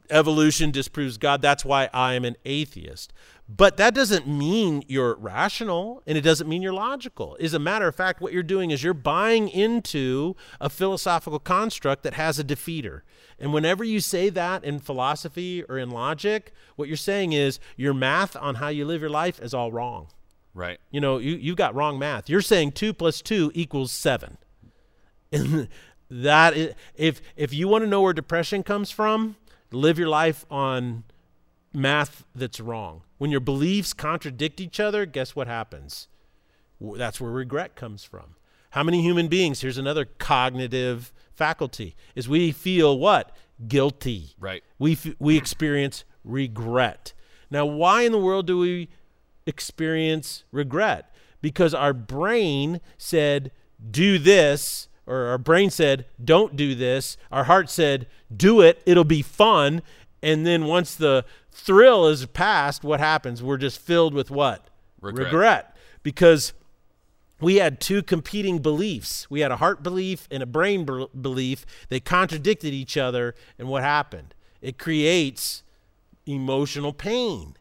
evolution 0.09 0.71
disproves 0.71 1.17
God. 1.17 1.41
That's 1.41 1.65
why 1.65 1.89
I 1.93 2.13
am 2.13 2.25
an 2.25 2.35
atheist. 2.45 3.13
But 3.47 3.77
that 3.77 3.93
doesn't 3.93 4.27
mean 4.27 4.83
you're 4.87 5.15
rational 5.15 6.01
and 6.07 6.17
it 6.17 6.21
doesn't 6.21 6.49
mean 6.49 6.63
you're 6.63 6.73
logical. 6.73 7.37
As 7.39 7.53
a 7.53 7.59
matter 7.59 7.87
of 7.87 7.95
fact, 7.95 8.19
what 8.19 8.33
you're 8.33 8.41
doing 8.41 8.71
is 8.71 8.83
you're 8.83 8.95
buying 8.95 9.49
into 9.49 10.35
a 10.59 10.69
philosophical 10.69 11.39
construct 11.39 12.01
that 12.03 12.15
has 12.15 12.39
a 12.39 12.43
defeater. 12.43 13.01
And 13.39 13.53
whenever 13.53 13.83
you 13.83 13.99
say 13.99 14.29
that 14.29 14.63
in 14.63 14.79
philosophy 14.79 15.63
or 15.63 15.77
in 15.77 15.91
logic, 15.91 16.53
what 16.75 16.87
you're 16.87 16.97
saying 16.97 17.33
is 17.33 17.59
your 17.75 17.93
math 17.93 18.35
on 18.35 18.55
how 18.55 18.69
you 18.69 18.85
live 18.85 19.01
your 19.01 19.09
life 19.11 19.39
is 19.39 19.53
all 19.53 19.71
wrong. 19.71 20.07
Right. 20.55 20.79
You 20.89 20.99
know, 21.01 21.19
you, 21.19 21.35
you've 21.35 21.57
got 21.57 21.75
wrong 21.75 21.99
math. 21.99 22.29
You're 22.29 22.41
saying 22.41 22.71
two 22.71 22.93
plus 22.93 23.21
two 23.21 23.51
equals 23.53 23.91
seven. 23.91 24.37
And 25.31 25.67
that 26.09 26.55
is, 26.55 26.73
if 26.95 27.21
if 27.35 27.53
you 27.53 27.67
want 27.67 27.83
to 27.83 27.89
know 27.89 28.01
where 28.01 28.13
depression 28.13 28.63
comes 28.63 28.89
from, 28.89 29.35
live 29.71 29.99
your 29.99 30.09
life 30.09 30.45
on 30.49 31.03
math 31.73 32.23
that's 32.33 32.59
wrong. 32.59 33.03
When 33.17 33.29
your 33.29 33.39
beliefs 33.39 33.93
contradict 33.93 34.59
each 34.59 34.79
other, 34.79 35.05
guess 35.05 35.35
what 35.35 35.47
happens? 35.47 36.07
That's 36.79 37.21
where 37.21 37.31
regret 37.31 37.75
comes 37.75 38.03
from. 38.03 38.35
How 38.71 38.83
many 38.83 39.01
human 39.01 39.27
beings? 39.27 39.61
Here's 39.61 39.77
another 39.77 40.05
cognitive 40.05 41.13
faculty: 41.33 41.95
is 42.15 42.27
we 42.27 42.51
feel 42.51 42.97
what 42.97 43.35
guilty. 43.67 44.35
Right. 44.39 44.63
We 44.79 44.93
f- 44.93 45.15
we 45.19 45.37
experience 45.37 46.03
regret. 46.23 47.13
Now, 47.49 47.65
why 47.65 48.01
in 48.01 48.11
the 48.11 48.19
world 48.19 48.47
do 48.47 48.57
we 48.57 48.89
experience 49.45 50.43
regret? 50.51 51.13
Because 51.41 51.73
our 51.73 51.93
brain 51.93 52.81
said, 52.97 53.51
"Do 53.91 54.17
this," 54.17 54.87
or 55.05 55.25
our 55.27 55.37
brain 55.37 55.69
said, 55.69 56.05
"Don't 56.23 56.55
do 56.55 56.75
this." 56.75 57.17
Our 57.31 57.43
heart 57.45 57.69
said, 57.69 58.07
"Do 58.35 58.61
it. 58.61 58.81
It'll 58.85 59.03
be 59.03 59.21
fun." 59.21 59.81
And 60.23 60.45
then 60.45 60.65
once 60.65 60.95
the 60.95 61.23
thrill 61.51 62.07
is 62.07 62.25
past, 62.25 62.83
what 62.83 62.99
happens? 62.99 63.43
We're 63.43 63.57
just 63.57 63.79
filled 63.79 64.13
with 64.13 64.31
what? 64.31 64.69
Regret. 65.25 65.75
Because 66.01 66.53
we 67.39 67.55
had 67.57 67.79
two 67.79 68.01
competing 68.01 68.59
beliefs. 68.59 69.29
We 69.29 69.41
had 69.41 69.51
a 69.51 69.57
heart 69.57 69.83
belief 69.83 70.27
and 70.31 70.41
a 70.41 70.47
brain 70.47 70.85
bel- 70.85 71.09
belief. 71.09 71.65
They 71.89 71.99
contradicted 71.99 72.73
each 72.73 72.97
other, 72.97 73.35
and 73.59 73.67
what 73.67 73.83
happened? 73.83 74.33
It 74.61 74.79
creates 74.79 75.63
emotional 76.25 76.93
pain. 76.93 77.55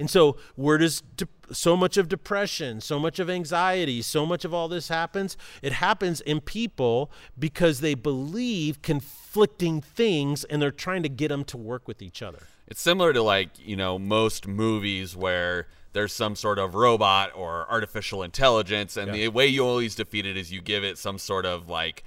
And 0.00 0.08
so, 0.10 0.38
where 0.56 0.78
does 0.78 1.02
de- 1.16 1.28
so 1.52 1.76
much 1.76 1.96
of 1.96 2.08
depression, 2.08 2.80
so 2.80 2.98
much 2.98 3.18
of 3.18 3.28
anxiety, 3.28 4.00
so 4.00 4.24
much 4.24 4.44
of 4.44 4.54
all 4.54 4.66
this 4.66 4.88
happens? 4.88 5.36
It 5.62 5.74
happens 5.74 6.22
in 6.22 6.40
people 6.40 7.12
because 7.38 7.80
they 7.80 7.94
believe 7.94 8.80
conflicting 8.80 9.82
things 9.82 10.44
and 10.44 10.60
they're 10.60 10.70
trying 10.70 11.02
to 11.02 11.10
get 11.10 11.28
them 11.28 11.44
to 11.44 11.58
work 11.58 11.86
with 11.86 12.00
each 12.00 12.22
other. 12.22 12.40
It's 12.66 12.80
similar 12.80 13.12
to 13.12 13.22
like, 13.22 13.50
you 13.58 13.76
know, 13.76 13.98
most 13.98 14.48
movies 14.48 15.14
where 15.14 15.66
there's 15.92 16.12
some 16.12 16.34
sort 16.34 16.58
of 16.58 16.74
robot 16.74 17.32
or 17.34 17.66
artificial 17.70 18.22
intelligence 18.22 18.96
and 18.96 19.12
the 19.12 19.28
way 19.28 19.46
you 19.48 19.64
always 19.64 19.96
defeat 19.96 20.24
it 20.24 20.36
is 20.36 20.52
you 20.52 20.62
give 20.62 20.84
it 20.84 20.96
some 20.96 21.18
sort 21.18 21.44
of 21.44 21.68
like 21.68 22.04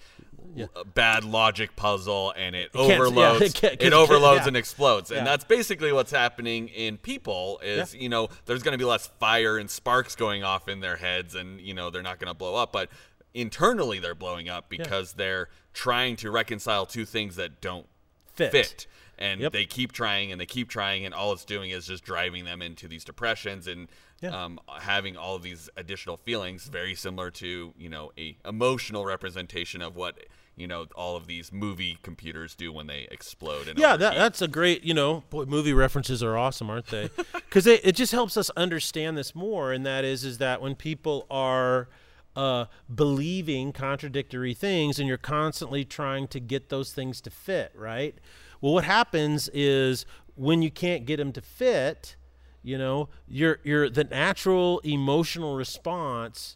l- 0.58 0.84
bad 0.94 1.24
logic 1.24 1.76
puzzle 1.76 2.34
and 2.38 2.56
it, 2.56 2.70
yeah, 2.74 2.82
overloads 2.82 3.42
it 3.42 3.54
can't- 3.54 3.74
it 3.74 3.84
it 3.88 3.94
overloads 3.94 4.42
yeah. 4.42 4.48
and 4.50 4.58
explodes. 4.58 5.12
Yeah. 5.12 5.20
And 5.20 5.28
that's 5.28 5.44
basically 5.44 5.92
what's 5.92 6.12
happening 6.12 6.68
in 6.70 6.98
people 6.98 7.60
is, 7.64 7.94
Yeah. 7.96 8.02
you 8.02 8.10
know, 8.10 8.30
there's 8.46 8.64
going 8.64 8.74
to 8.74 8.78
be 8.78 8.86
less 8.86 9.08
fire 9.20 9.58
and 9.58 9.70
sparks 9.70 10.16
going 10.16 10.44
off 10.44 10.68
in 10.68 10.80
their 10.80 10.98
heads 10.98 11.36
and, 11.36 11.60
you 11.62 11.74
know, 11.74 11.90
they're 11.90 12.02
not 12.02 12.20
going 12.20 12.28
to 12.30 12.34
blow 12.38 12.56
up, 12.56 12.72
but 12.72 12.90
internally 13.34 14.00
they're 14.00 14.16
blowing 14.16 14.50
up 14.50 14.70
because 14.70 15.14
they're 15.14 15.50
trying 15.74 16.16
to 16.18 16.30
reconcile 16.30 16.86
two 16.86 17.06
things 17.06 17.36
that 17.38 17.62
don't 17.62 17.88
Fit. 18.34 18.52
fit 18.52 18.88
and 19.18 19.40
Yep. 19.42 19.52
they 19.52 19.66
keep 19.66 19.92
trying 19.92 20.32
and 20.32 20.42
they 20.42 20.46
keep 20.46 20.68
trying 20.70 21.06
and 21.06 21.14
all 21.14 21.32
it's 21.34 21.46
doing 21.46 21.70
is 21.70 21.86
just 21.88 22.04
driving 22.04 22.46
them 22.46 22.62
into 22.62 22.88
these 22.88 23.04
depressions 23.04 23.68
and 23.68 23.88
Yeah. 24.22 24.44
um, 24.44 24.60
having 24.80 25.16
all 25.18 25.36
of 25.36 25.44
these 25.44 25.70
additional 25.78 26.18
feelings 26.18 26.66
very 26.66 26.96
similar 26.96 27.30
to 27.32 27.74
you 27.78 27.90
know 27.90 28.12
a 28.18 28.38
emotional 28.46 29.06
representation 29.06 29.82
of 29.84 29.96
what 29.96 30.18
you 30.56 30.66
know 30.68 30.86
all 30.96 31.16
of 31.16 31.28
these 31.28 31.52
movie 31.52 31.98
computers 32.04 32.56
do 32.56 32.72
when 32.72 32.88
they 32.88 33.08
explode 33.12 33.68
and 33.68 33.78
Yeah, 33.78 33.96
that, 33.98 34.16
that's 34.16 34.42
a 34.42 34.48
great, 34.48 34.84
you 34.84 34.94
know, 34.94 35.24
boy, 35.30 35.46
movie 35.46 35.74
references 35.74 36.22
are 36.24 36.38
awesome, 36.38 36.70
aren't 36.70 36.88
they? 36.88 37.10
Because 37.34 37.68
it, 37.68 37.82
it 37.86 37.92
just 37.96 38.12
helps 38.12 38.36
us 38.38 38.50
understand 38.58 39.16
this 39.18 39.36
more. 39.36 39.72
And 39.74 39.86
that 39.86 40.04
is, 40.04 40.24
is 40.24 40.40
that 40.40 40.60
when 40.62 40.74
people 40.76 41.28
are 41.30 41.88
uh, 42.36 42.66
believing 42.94 43.72
contradictory 43.72 44.54
things 44.54 45.00
and 45.00 45.08
you're 45.08 45.18
constantly 45.18 45.86
trying 45.86 46.28
to 46.28 46.40
get 46.40 46.70
those 46.70 46.92
things 46.92 47.22
to 47.22 47.30
fit, 47.30 47.72
right? 47.76 48.16
Well, 48.62 48.74
what 48.74 48.86
happens 48.86 49.50
is 49.54 50.06
when 50.36 50.62
you 50.62 50.72
can't 50.72 51.06
get 51.06 51.18
them 51.18 51.32
to 51.34 51.42
fit, 51.42 52.16
you 52.64 52.78
know, 52.78 53.10
your 53.28 53.60
your 53.64 53.90
the 53.90 54.06
natural 54.06 54.80
emotional 54.80 55.56
response 55.56 56.56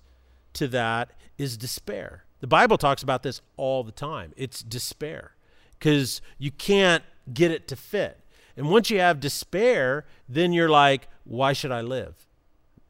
to 0.54 0.68
that 0.70 1.12
is 1.38 1.58
despair. 1.58 2.24
The 2.40 2.48
Bible 2.48 2.78
talks 2.78 3.04
about 3.04 3.24
this 3.24 3.42
all 3.58 3.84
the 3.84 3.92
time. 3.92 4.34
It's 4.38 4.62
despair 4.62 5.36
because 5.78 6.22
you 6.38 6.52
can't 6.52 7.04
get 7.34 7.52
it 7.52 7.68
to 7.68 7.76
fit. 7.76 8.20
And 8.56 8.70
once 8.70 8.90
you 8.90 9.00
have 9.00 9.20
despair, 9.20 10.06
then 10.28 10.54
you're 10.54 10.70
like, 10.70 11.08
why 11.24 11.54
should 11.54 11.72
I 11.72 11.82
live? 11.82 12.27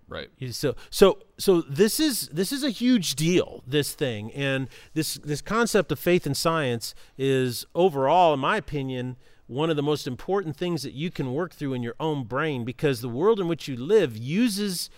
Right. 0.10 0.30
So 0.52 0.76
so 0.90 1.20
so 1.38 1.62
this 1.62 2.00
is 2.00 2.30
this 2.30 2.54
is 2.54 2.64
a 2.64 2.70
huge 2.70 3.16
deal. 3.16 3.64
This 3.68 3.94
thing 3.94 4.32
and 4.32 4.70
this 4.94 5.16
this 5.16 5.42
concept 5.42 5.92
of 5.92 6.00
faith 6.00 6.26
and 6.26 6.36
science 6.36 6.96
is 7.18 7.66
overall, 7.76 8.34
in 8.34 8.40
my 8.40 8.56
opinion, 8.56 9.18
one 9.48 9.70
of 9.70 9.76
the 9.76 9.84
most 9.84 10.08
important 10.08 10.56
things 10.56 10.84
that 10.84 10.94
you 10.94 11.12
can 11.12 11.34
work 11.34 11.54
through 11.54 11.74
in 11.74 11.84
your 11.84 11.96
own 12.00 12.24
brain 12.24 12.64
because 12.64 13.02
the 13.02 13.10
world 13.10 13.40
in 13.40 13.48
which 13.50 13.68
you 13.68 13.76
live 13.76 14.16
uses 14.16 14.90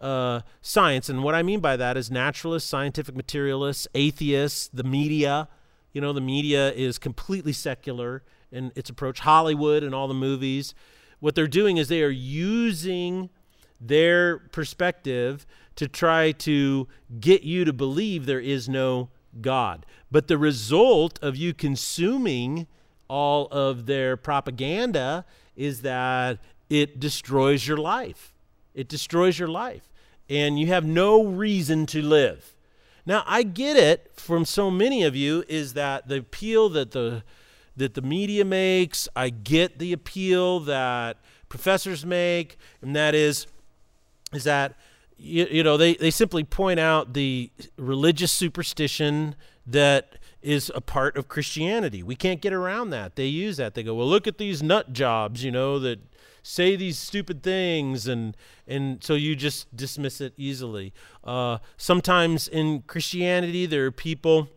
uh, 0.00 0.40
science, 0.60 1.08
and 1.08 1.24
what 1.24 1.34
I 1.34 1.42
mean 1.42 1.60
by 1.60 1.76
that 1.76 1.96
is 1.96 2.10
naturalists, 2.10 2.68
scientific 2.68 3.16
materialists, 3.16 3.88
atheists, 3.94 4.68
the 4.72 4.84
media. 4.84 5.48
You 5.92 6.00
know, 6.00 6.12
the 6.12 6.20
media 6.20 6.72
is 6.72 6.98
completely 6.98 7.52
secular 7.52 8.22
in 8.52 8.70
its 8.76 8.90
approach. 8.90 9.20
Hollywood 9.20 9.82
and 9.82 9.94
all 9.94 10.08
the 10.08 10.14
movies, 10.14 10.74
what 11.20 11.34
they're 11.34 11.48
doing 11.48 11.78
is 11.78 11.88
they 11.88 12.02
are 12.02 12.10
using 12.10 13.30
their 13.80 14.38
perspective 14.38 15.46
to 15.76 15.86
try 15.88 16.32
to 16.32 16.88
get 17.20 17.42
you 17.42 17.64
to 17.64 17.72
believe 17.72 18.26
there 18.26 18.40
is 18.40 18.68
no 18.68 19.10
God. 19.40 19.86
But 20.10 20.28
the 20.28 20.38
result 20.38 21.18
of 21.22 21.36
you 21.36 21.54
consuming 21.54 22.66
all 23.08 23.46
of 23.48 23.86
their 23.86 24.16
propaganda 24.16 25.24
is 25.56 25.82
that 25.82 26.38
it 26.68 27.00
destroys 27.00 27.66
your 27.66 27.76
life. 27.76 28.34
It 28.74 28.88
destroys 28.88 29.38
your 29.38 29.48
life. 29.48 29.88
And 30.28 30.58
you 30.58 30.66
have 30.66 30.84
no 30.84 31.24
reason 31.24 31.86
to 31.86 32.02
live. 32.02 32.54
Now, 33.06 33.24
I 33.26 33.42
get 33.42 33.76
it 33.76 34.10
from 34.14 34.44
so 34.44 34.70
many 34.70 35.02
of 35.02 35.16
you 35.16 35.42
is 35.48 35.72
that 35.72 36.08
the 36.08 36.18
appeal 36.18 36.68
that 36.70 36.90
the 36.90 37.22
that 37.76 37.94
the 37.94 38.02
media 38.02 38.44
makes, 38.44 39.08
I 39.14 39.30
get 39.30 39.78
the 39.78 39.92
appeal 39.92 40.58
that 40.60 41.18
professors 41.48 42.04
make, 42.04 42.58
and 42.82 42.94
that 42.96 43.14
is 43.14 43.46
is 44.32 44.44
that 44.44 44.74
you, 45.16 45.46
you 45.50 45.62
know 45.62 45.76
they, 45.76 45.94
they 45.94 46.10
simply 46.10 46.44
point 46.44 46.80
out 46.80 47.14
the 47.14 47.50
religious 47.76 48.32
superstition 48.32 49.34
that 49.66 50.16
is 50.40 50.70
a 50.74 50.80
part 50.80 51.16
of 51.16 51.28
Christianity. 51.28 52.02
We 52.02 52.14
can't 52.14 52.40
get 52.40 52.52
around 52.52 52.90
that. 52.90 53.16
They 53.16 53.26
use 53.26 53.56
that. 53.56 53.74
They 53.74 53.82
go, 53.82 53.94
well, 53.94 54.06
look 54.06 54.26
at 54.26 54.38
these 54.38 54.62
nut 54.62 54.92
jobs, 54.92 55.42
you 55.42 55.50
know, 55.50 55.78
that 55.80 55.98
say 56.42 56.76
these 56.76 56.98
stupid 56.98 57.42
things, 57.42 58.06
and 58.06 58.36
and 58.66 59.02
so 59.02 59.14
you 59.14 59.36
just 59.36 59.74
dismiss 59.76 60.20
it 60.20 60.32
easily. 60.36 60.92
Uh, 61.24 61.58
sometimes 61.76 62.48
in 62.48 62.82
Christianity, 62.82 63.66
there 63.66 63.86
are 63.86 63.90
people 63.92 64.48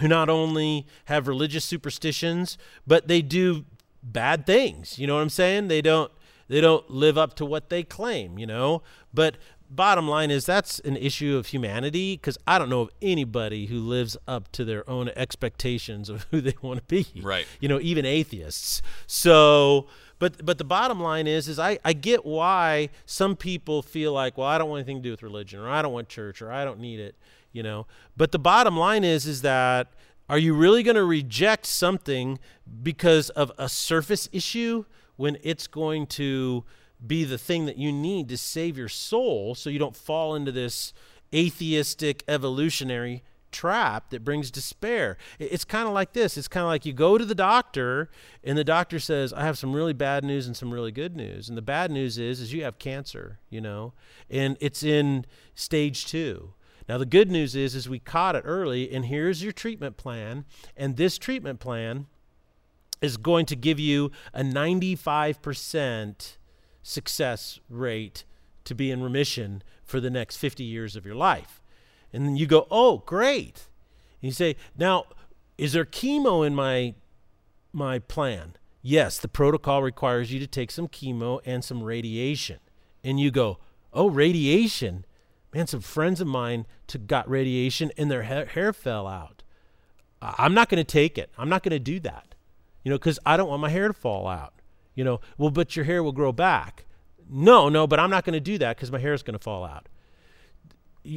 who 0.00 0.08
not 0.08 0.28
only 0.28 0.86
have 1.06 1.28
religious 1.28 1.64
superstitions, 1.64 2.56
but 2.86 3.08
they 3.08 3.20
do 3.20 3.64
bad 4.02 4.46
things. 4.46 4.98
You 4.98 5.06
know 5.06 5.14
what 5.14 5.22
I'm 5.22 5.28
saying? 5.28 5.68
They 5.68 5.82
don't 5.82 6.10
they 6.52 6.60
don't 6.60 6.90
live 6.90 7.16
up 7.16 7.32
to 7.36 7.46
what 7.46 7.70
they 7.70 7.82
claim, 7.82 8.38
you 8.38 8.46
know. 8.46 8.82
But 9.14 9.38
bottom 9.70 10.06
line 10.06 10.30
is 10.30 10.44
that's 10.44 10.80
an 10.80 10.98
issue 10.98 11.38
of 11.38 11.46
humanity 11.46 12.14
because 12.16 12.36
I 12.46 12.58
don't 12.58 12.68
know 12.68 12.82
of 12.82 12.90
anybody 13.00 13.66
who 13.66 13.78
lives 13.78 14.18
up 14.28 14.52
to 14.52 14.64
their 14.66 14.88
own 14.88 15.10
expectations 15.16 16.10
of 16.10 16.24
who 16.30 16.42
they 16.42 16.54
want 16.60 16.80
to 16.80 16.84
be. 16.84 17.22
Right. 17.22 17.46
You 17.58 17.70
know, 17.70 17.80
even 17.80 18.04
atheists. 18.04 18.82
So, 19.06 19.86
but 20.18 20.44
but 20.44 20.58
the 20.58 20.64
bottom 20.64 21.00
line 21.00 21.26
is 21.26 21.48
is 21.48 21.58
I 21.58 21.78
I 21.86 21.94
get 21.94 22.26
why 22.26 22.90
some 23.06 23.34
people 23.34 23.80
feel 23.80 24.12
like, 24.12 24.36
well, 24.36 24.46
I 24.46 24.58
don't 24.58 24.68
want 24.68 24.80
anything 24.80 24.98
to 24.98 25.02
do 25.02 25.10
with 25.10 25.22
religion, 25.22 25.58
or 25.58 25.70
I 25.70 25.80
don't 25.80 25.94
want 25.94 26.10
church, 26.10 26.42
or 26.42 26.52
I 26.52 26.66
don't 26.66 26.80
need 26.80 27.00
it. 27.00 27.14
You 27.52 27.62
know. 27.62 27.86
But 28.14 28.32
the 28.32 28.38
bottom 28.38 28.76
line 28.76 29.04
is 29.04 29.26
is 29.26 29.40
that 29.40 29.90
are 30.28 30.38
you 30.38 30.52
really 30.52 30.82
going 30.82 30.96
to 30.96 31.04
reject 31.04 31.64
something 31.64 32.38
because 32.82 33.30
of 33.30 33.52
a 33.56 33.70
surface 33.70 34.28
issue? 34.32 34.84
When 35.16 35.38
it's 35.42 35.66
going 35.66 36.06
to 36.06 36.64
be 37.04 37.24
the 37.24 37.38
thing 37.38 37.66
that 37.66 37.76
you 37.76 37.92
need 37.92 38.28
to 38.28 38.38
save 38.38 38.78
your 38.78 38.88
soul 38.88 39.54
so 39.54 39.70
you 39.70 39.78
don't 39.78 39.96
fall 39.96 40.34
into 40.34 40.52
this 40.52 40.92
atheistic 41.34 42.22
evolutionary 42.28 43.22
trap 43.50 44.10
that 44.10 44.24
brings 44.24 44.50
despair. 44.50 45.16
It's 45.38 45.64
kind 45.64 45.86
of 45.86 45.94
like 45.94 46.14
this. 46.14 46.36
It's 46.36 46.48
kind 46.48 46.64
of 46.64 46.68
like 46.68 46.86
you 46.86 46.92
go 46.92 47.18
to 47.18 47.24
the 47.24 47.34
doctor 47.34 48.10
and 48.42 48.56
the 48.56 48.64
doctor 48.64 48.98
says, 48.98 49.32
"I 49.32 49.42
have 49.42 49.58
some 49.58 49.74
really 49.74 49.92
bad 49.92 50.24
news 50.24 50.46
and 50.46 50.56
some 50.56 50.72
really 50.72 50.90
good 50.92 51.14
news." 51.14 51.48
And 51.48 51.56
the 51.56 51.62
bad 51.62 51.90
news 51.90 52.18
is 52.18 52.40
is 52.40 52.52
you 52.52 52.64
have 52.64 52.78
cancer, 52.78 53.38
you 53.50 53.60
know, 53.60 53.92
and 54.30 54.56
it's 54.60 54.82
in 54.82 55.26
stage 55.54 56.06
2. 56.06 56.54
Now 56.88 56.98
the 56.98 57.06
good 57.06 57.30
news 57.30 57.54
is 57.54 57.74
is 57.74 57.88
we 57.88 57.98
caught 57.98 58.34
it 58.34 58.42
early 58.44 58.92
and 58.92 59.06
here's 59.06 59.42
your 59.42 59.52
treatment 59.52 59.96
plan 59.96 60.44
and 60.76 60.96
this 60.96 61.18
treatment 61.18 61.60
plan 61.60 62.06
is 63.02 63.16
going 63.16 63.44
to 63.46 63.56
give 63.56 63.78
you 63.78 64.10
a 64.32 64.42
95% 64.42 66.36
success 66.82 67.60
rate 67.68 68.24
to 68.64 68.74
be 68.74 68.90
in 68.90 69.02
remission 69.02 69.62
for 69.82 70.00
the 70.00 70.10
next 70.10 70.36
50 70.36 70.62
years 70.62 70.96
of 70.96 71.04
your 71.04 71.16
life. 71.16 71.60
And 72.12 72.24
then 72.24 72.36
you 72.36 72.46
go, 72.46 72.66
oh, 72.70 72.98
great. 72.98 73.68
And 74.20 74.28
you 74.28 74.32
say, 74.32 74.56
now, 74.78 75.06
is 75.58 75.72
there 75.72 75.84
chemo 75.84 76.46
in 76.46 76.54
my 76.54 76.94
my 77.74 77.98
plan? 77.98 78.54
Yes, 78.82 79.18
the 79.18 79.28
protocol 79.28 79.82
requires 79.82 80.32
you 80.32 80.38
to 80.40 80.46
take 80.46 80.70
some 80.70 80.88
chemo 80.88 81.40
and 81.44 81.64
some 81.64 81.82
radiation. 81.82 82.58
And 83.02 83.18
you 83.18 83.30
go, 83.30 83.58
oh, 83.92 84.10
radiation. 84.10 85.04
Man, 85.54 85.66
some 85.66 85.80
friends 85.80 86.20
of 86.20 86.26
mine 86.26 86.66
took, 86.86 87.06
got 87.06 87.28
radiation 87.28 87.92
and 87.96 88.10
their 88.10 88.22
hair, 88.22 88.46
hair 88.46 88.72
fell 88.72 89.06
out. 89.06 89.42
I'm 90.20 90.54
not 90.54 90.68
going 90.68 90.84
to 90.84 90.84
take 90.84 91.18
it. 91.18 91.30
I'm 91.36 91.48
not 91.48 91.62
going 91.62 91.72
to 91.72 91.78
do 91.78 91.98
that 92.00 92.31
you 92.82 92.90
know, 92.90 92.98
because 92.98 93.18
I 93.24 93.36
don't 93.36 93.48
want 93.48 93.62
my 93.62 93.68
hair 93.68 93.88
to 93.88 93.94
fall 93.94 94.26
out. 94.26 94.54
You 94.94 95.04
know, 95.04 95.20
well, 95.38 95.50
but 95.50 95.74
your 95.74 95.84
hair 95.84 96.02
will 96.02 96.12
grow 96.12 96.32
back. 96.32 96.84
No, 97.30 97.68
no, 97.68 97.86
but 97.86 97.98
I'm 97.98 98.10
not 98.10 98.24
going 98.24 98.34
to 98.34 98.40
do 98.40 98.58
that 98.58 98.76
because 98.76 98.92
my 98.92 98.98
hair 98.98 99.14
is 99.14 99.22
going 99.22 99.38
to 99.38 99.42
fall 99.42 99.64
out. 99.64 99.88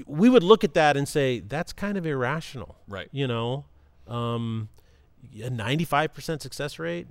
We 0.07 0.29
would 0.29 0.43
look 0.43 0.63
at 0.63 0.73
that 0.73 0.97
and 0.97 1.07
say 1.07 1.39
that's 1.39 1.73
kind 1.73 1.97
of 1.97 2.05
irrational, 2.05 2.77
right? 2.87 3.09
You 3.11 3.27
know, 3.27 3.65
um, 4.07 4.69
a 5.35 5.49
95% 5.49 6.41
success 6.41 6.79
rate. 6.79 7.07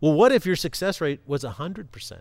Well, 0.00 0.12
what 0.12 0.32
if 0.32 0.44
your 0.44 0.56
success 0.56 1.00
rate 1.00 1.20
was 1.26 1.44
100%? 1.44 2.20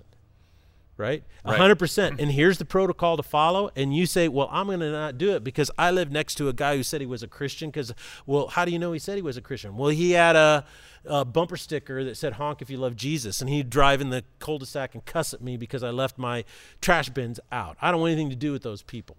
Right? 1.01 1.23
Hundred 1.43 1.79
percent. 1.79 2.21
And 2.21 2.31
here's 2.31 2.59
the 2.59 2.65
protocol 2.65 3.17
to 3.17 3.23
follow. 3.23 3.71
And 3.75 3.95
you 3.95 4.05
say, 4.05 4.27
well, 4.27 4.47
I'm 4.51 4.67
going 4.67 4.79
to 4.79 4.91
not 4.91 5.17
do 5.17 5.35
it 5.35 5.43
because 5.43 5.71
I 5.77 5.89
live 5.91 6.11
next 6.11 6.35
to 6.35 6.47
a 6.47 6.53
guy 6.53 6.77
who 6.77 6.83
said 6.83 7.01
he 7.01 7.07
was 7.07 7.23
a 7.23 7.27
Christian. 7.27 7.69
Because, 7.69 7.93
well, 8.25 8.47
how 8.47 8.63
do 8.63 8.71
you 8.71 8.79
know 8.79 8.93
he 8.93 8.99
said 8.99 9.15
he 9.15 9.21
was 9.21 9.35
a 9.35 9.41
Christian? 9.41 9.75
Well, 9.75 9.89
he 9.89 10.11
had 10.11 10.35
a, 10.35 10.63
a 11.05 11.25
bumper 11.25 11.57
sticker 11.57 12.03
that 12.03 12.15
said 12.15 12.33
"Honk 12.33 12.61
if 12.61 12.69
you 12.69 12.77
love 12.77 12.95
Jesus," 12.95 13.41
and 13.41 13.49
he'd 13.49 13.69
drive 13.69 13.99
in 13.99 14.11
the 14.11 14.23
cul-de-sac 14.39 14.93
and 14.93 15.03
cuss 15.03 15.33
at 15.33 15.41
me 15.41 15.57
because 15.57 15.83
I 15.83 15.89
left 15.89 16.17
my 16.17 16.45
trash 16.79 17.09
bins 17.09 17.39
out. 17.51 17.75
I 17.81 17.91
don't 17.91 17.99
want 17.99 18.11
anything 18.11 18.29
to 18.29 18.35
do 18.35 18.51
with 18.51 18.61
those 18.61 18.83
people. 18.83 19.17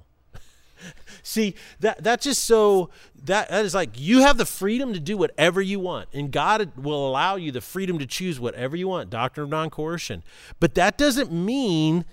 See, 1.23 1.55
that 1.81 2.03
that's 2.03 2.25
just 2.25 2.45
so 2.45 2.91
that 3.25 3.49
that 3.49 3.65
is 3.65 3.75
like 3.75 3.99
you 3.99 4.21
have 4.21 4.39
the 4.39 4.47
freedom 4.47 4.93
to 4.93 5.01
do 5.01 5.17
whatever 5.17 5.61
you 5.61 5.79
want, 5.79 6.09
and 6.13 6.31
God 6.31 6.73
will 6.77 7.09
allow 7.09 7.37
you 7.37 7.53
the 7.53 7.61
freedom 7.61 7.99
to 7.99 8.07
choose 8.07 8.41
whatever 8.41 8.77
you 8.77 8.89
want. 8.89 9.11
Doctrine 9.11 9.45
of 9.45 9.51
non-coercion, 9.51 10.23
but 10.61 10.75
that 10.75 10.99
doesn't 10.99 11.33
mean. 11.33 12.05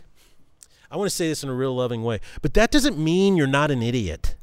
I 0.92 0.98
want 0.98 1.08
to 1.08 1.16
say 1.16 1.28
this 1.28 1.44
in 1.44 1.50
a 1.50 1.54
real 1.54 1.76
loving 1.76 2.02
way, 2.04 2.20
but 2.42 2.56
that 2.56 2.72
doesn't 2.72 2.98
mean 2.98 3.38
you're 3.38 3.46
not 3.46 3.70
an 3.70 3.84
idiot. 3.84 4.36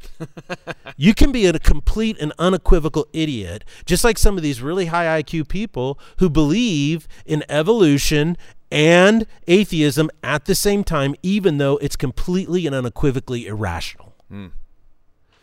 you 0.96 1.12
can 1.12 1.32
be 1.32 1.44
a 1.46 1.58
complete 1.58 2.16
and 2.20 2.32
unequivocal 2.38 3.08
idiot, 3.12 3.64
just 3.84 4.04
like 4.04 4.16
some 4.16 4.36
of 4.36 4.44
these 4.44 4.62
really 4.62 4.86
high 4.86 5.20
IQ 5.20 5.48
people 5.48 5.98
who 6.18 6.30
believe 6.30 7.08
in 7.24 7.42
evolution 7.48 8.36
and 8.70 9.26
atheism 9.46 10.10
at 10.22 10.44
the 10.44 10.54
same 10.54 10.84
time, 10.84 11.14
even 11.22 11.58
though 11.58 11.78
it's 11.78 11.96
completely 11.96 12.66
and 12.66 12.76
unequivocally 12.76 13.46
irrational. 13.46 14.15
Mm. 14.30 14.52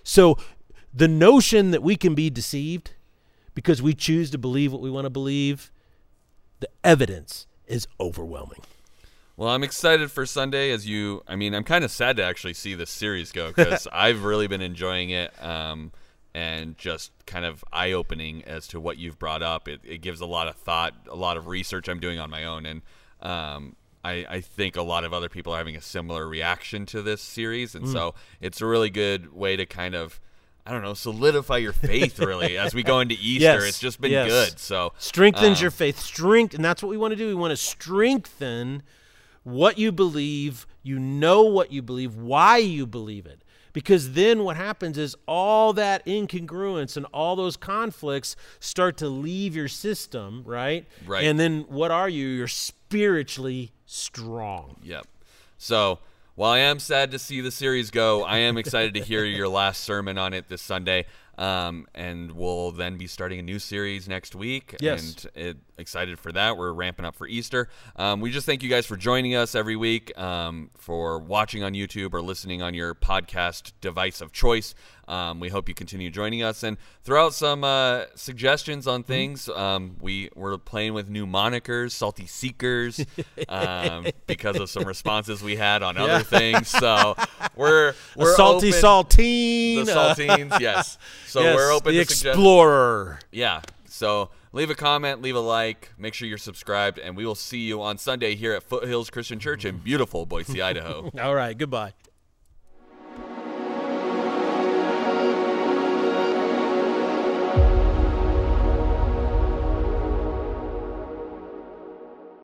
So 0.04 0.38
the 0.94 1.08
notion 1.08 1.72
that 1.72 1.82
we 1.82 1.96
can 1.96 2.16
be 2.16 2.30
deceived 2.30 2.92
because 3.56 3.82
we 3.82 3.94
choose 3.94 4.32
to 4.32 4.38
believe 4.38 4.72
what 4.72 4.82
we 4.82 4.90
want 4.90 5.06
to 5.06 5.10
believe, 5.10 5.72
the 6.60 6.70
evidence 6.84 7.48
is 7.68 7.88
overwhelming. 8.00 8.62
Well, 9.36 9.50
I'm 9.50 9.64
excited 9.64 10.12
for 10.12 10.26
Sunday 10.26 10.72
as 10.72 10.88
you. 10.88 11.24
I 11.28 11.36
mean, 11.36 11.56
I'm 11.56 11.64
kind 11.64 11.84
of 11.84 11.92
sad 11.92 12.18
to 12.18 12.24
actually 12.24 12.54
see 12.54 12.76
this 12.76 12.92
series 12.92 13.32
go 13.32 13.52
because 13.52 13.88
I've 13.94 14.24
really 14.24 14.48
been 14.48 14.62
enjoying 14.62 15.10
it 15.10 15.34
um, 15.44 15.92
and 16.36 16.78
just 16.78 17.12
kind 17.26 17.46
of 17.46 17.64
eye 17.74 17.94
opening 17.94 18.44
as 18.44 18.68
to 18.68 18.80
what 18.80 18.98
you've 18.98 19.18
brought 19.18 19.42
up. 19.42 19.68
It, 19.68 19.82
it, 19.84 20.02
gives 20.02 20.22
a 20.22 20.28
lot 20.28 20.48
of 20.48 20.56
thought, 20.56 20.94
a 21.10 21.16
lot 21.16 21.38
of 21.38 21.48
research 21.48 21.88
I'm 21.88 22.00
doing 22.00 22.20
on 22.20 22.30
my 22.30 22.44
own. 22.44 22.68
And 22.68 22.82
um, 23.22 23.76
I, 24.04 24.26
I 24.30 24.42
think 24.42 24.76
a 24.76 24.82
lot 24.82 25.04
of 25.06 25.14
other 25.14 25.30
people 25.30 25.54
are 25.54 25.58
having 25.58 25.76
a 25.76 25.82
similar 25.82 26.28
reaction 26.28 26.86
to 26.88 27.02
this 27.02 27.22
series, 27.22 27.72
Mm. 27.74 27.76
and 27.76 27.90
so 27.90 28.16
it's 28.42 28.62
a 28.62 28.66
really 28.66 28.90
good 28.90 29.34
way 29.34 29.56
to 29.56 29.66
kind 29.66 29.96
of 29.96 30.20
I 30.66 30.72
don't 30.72 30.82
know 30.82 30.94
solidify 30.94 31.58
your 31.58 31.74
faith 31.74 32.20
really 32.20 32.58
as 32.58 32.74
we 32.74 32.84
go 32.84 33.00
into 33.02 33.16
Easter. 33.20 33.44
Yes, 33.44 33.64
It's 33.64 33.80
just 33.80 34.00
been 34.00 34.12
yes. 34.12 34.28
good. 34.30 34.60
So 34.60 34.94
strengthens 34.98 35.60
um, 35.60 35.62
your 35.64 35.72
faith 35.72 36.00
strength 36.00 36.54
and 36.54 36.64
that's 36.64 36.82
what 36.82 36.90
we 36.90 36.98
want 36.98 37.12
to 37.12 37.16
do 37.18 37.28
we 37.28 37.34
want 37.36 37.52
to 37.52 37.58
strengthen 37.58 38.82
what 39.44 39.78
you 39.78 39.92
believe 39.92 40.66
you 40.82 40.98
know 41.00 41.42
what 41.44 41.72
you 41.72 41.82
believe 41.82 42.16
why 42.16 42.58
you 42.58 42.86
believe 42.88 43.26
it 43.26 43.43
because 43.74 44.14
then 44.14 44.44
what 44.44 44.56
happens 44.56 44.98
is 44.98 45.16
all 45.28 45.74
that 45.74 46.06
incongruence 46.06 46.96
and 46.96 47.06
all 47.14 47.36
those 47.36 47.58
conflicts 47.58 48.36
start 48.60 48.96
to 48.98 49.08
leave 49.10 49.56
your 49.56 49.68
system 49.68 50.44
right 50.46 50.86
Right. 51.06 51.26
and 51.26 51.40
then 51.40 51.66
what 51.68 51.92
are 51.92 52.08
you 52.10 52.28
you're 52.28 52.48
spiritually 52.48 53.72
strong 53.86 54.78
Yep. 54.84 55.08
So 55.58 56.00
while 56.36 56.52
I 56.52 56.60
am 56.60 56.80
sad 56.80 57.12
to 57.12 57.20
see 57.20 57.42
the 57.42 57.52
series 57.52 57.92
go, 57.92 58.24
I 58.24 58.40
am 58.40 58.58
excited 58.58 58.94
to 58.96 59.02
hear 59.02 59.24
your 59.24 59.48
last 59.48 59.84
sermon 59.84 60.18
on 60.18 60.34
it 60.34 60.50
this 60.50 60.62
Sunday. 60.64 61.06
Um, 61.38 61.88
and 61.96 62.32
we'll 62.32 62.72
then 62.72 62.98
be 62.98 63.08
starting 63.08 63.40
a 63.40 63.42
new 63.42 63.60
series 63.60 64.08
next 64.08 64.36
week. 64.36 64.76
Yes. 64.80 65.26
And 65.36 65.46
it, 65.46 65.58
excited 65.78 66.20
for 66.20 66.32
that. 66.32 66.58
We're 66.58 66.74
ramping 66.74 67.06
up 67.06 67.16
for 67.16 67.28
Easter. 67.28 67.70
Um, 67.96 68.22
we 68.22 68.32
just 68.32 68.46
thank 68.46 68.62
you 68.62 68.70
guys 68.70 68.86
for 68.86 68.96
joining 68.96 69.36
us 69.36 69.56
every 69.56 69.76
week, 69.76 70.18
um, 70.18 70.70
for 70.78 71.20
watching 71.20 71.64
on 71.64 71.74
YouTube 71.74 72.14
or 72.14 72.22
listening 72.22 72.62
on 72.62 72.74
your 72.74 72.94
podcast 72.94 73.74
device 73.82 74.22
of 74.22 74.32
choice. 74.32 74.76
Um, 75.08 75.40
we 75.40 75.50
hope 75.50 75.68
you 75.68 75.76
continue 75.76 76.10
joining 76.10 76.44
us 76.44 76.64
and 76.64 76.78
throw 77.04 77.26
out 77.26 77.34
some 77.34 77.64
uh, 77.64 78.04
suggestions 78.16 78.88
on 78.88 79.04
things. 79.04 79.50
Um, 79.50 79.98
we 80.00 80.30
we're 80.36 80.58
playing 80.58 80.94
with 80.94 81.10
new 81.10 81.26
monikers, 81.28 81.92
salty 81.92 82.26
seekers, 82.26 83.06
um, 83.50 84.08
because 84.28 84.58
of 84.58 84.70
some 84.70 84.84
responses 84.86 85.44
we 85.44 85.56
had 85.58 85.84
on 85.84 85.96
Yeah. 85.96 86.04
other 86.04 86.24
things. 86.24 86.70
So 86.70 87.16
we're 87.56 87.94
we're 88.16 88.32
a 88.32 88.36
salty 88.36 88.70
open- 88.70 88.82
saltine 88.82 89.86
the 89.86 89.94
uh, 90.00 90.16
saltines, 90.16 90.60
yes. 90.62 90.98
So 91.28 91.42
yes, 91.42 91.56
we're 91.56 91.72
open 91.74 91.94
the 91.94 92.04
to 92.06 92.14
suggest- 92.14 92.26
explorer 92.36 93.20
yeah. 93.32 93.62
So 93.86 94.30
leave 94.54 94.70
a 94.72 94.76
comment, 94.76 95.22
leave 95.22 95.36
a 95.36 95.40
like, 95.40 95.92
make 96.00 96.14
sure 96.16 96.28
you're 96.28 96.38
subscribed, 96.38 96.98
and 96.98 97.16
we 97.16 97.26
will 97.26 97.36
see 97.36 97.60
you 97.60 97.82
on 97.82 97.98
Sunday 97.98 98.36
here 98.36 98.54
at 98.54 98.64
Foothills 98.64 99.10
Christian 99.10 99.38
Church 99.40 99.66
in 99.66 99.78
beautiful 99.78 100.26
Boise, 100.26 100.62
Idaho. 100.62 101.12
all 101.22 101.36
right 101.36 101.58
goodbye 101.58 101.94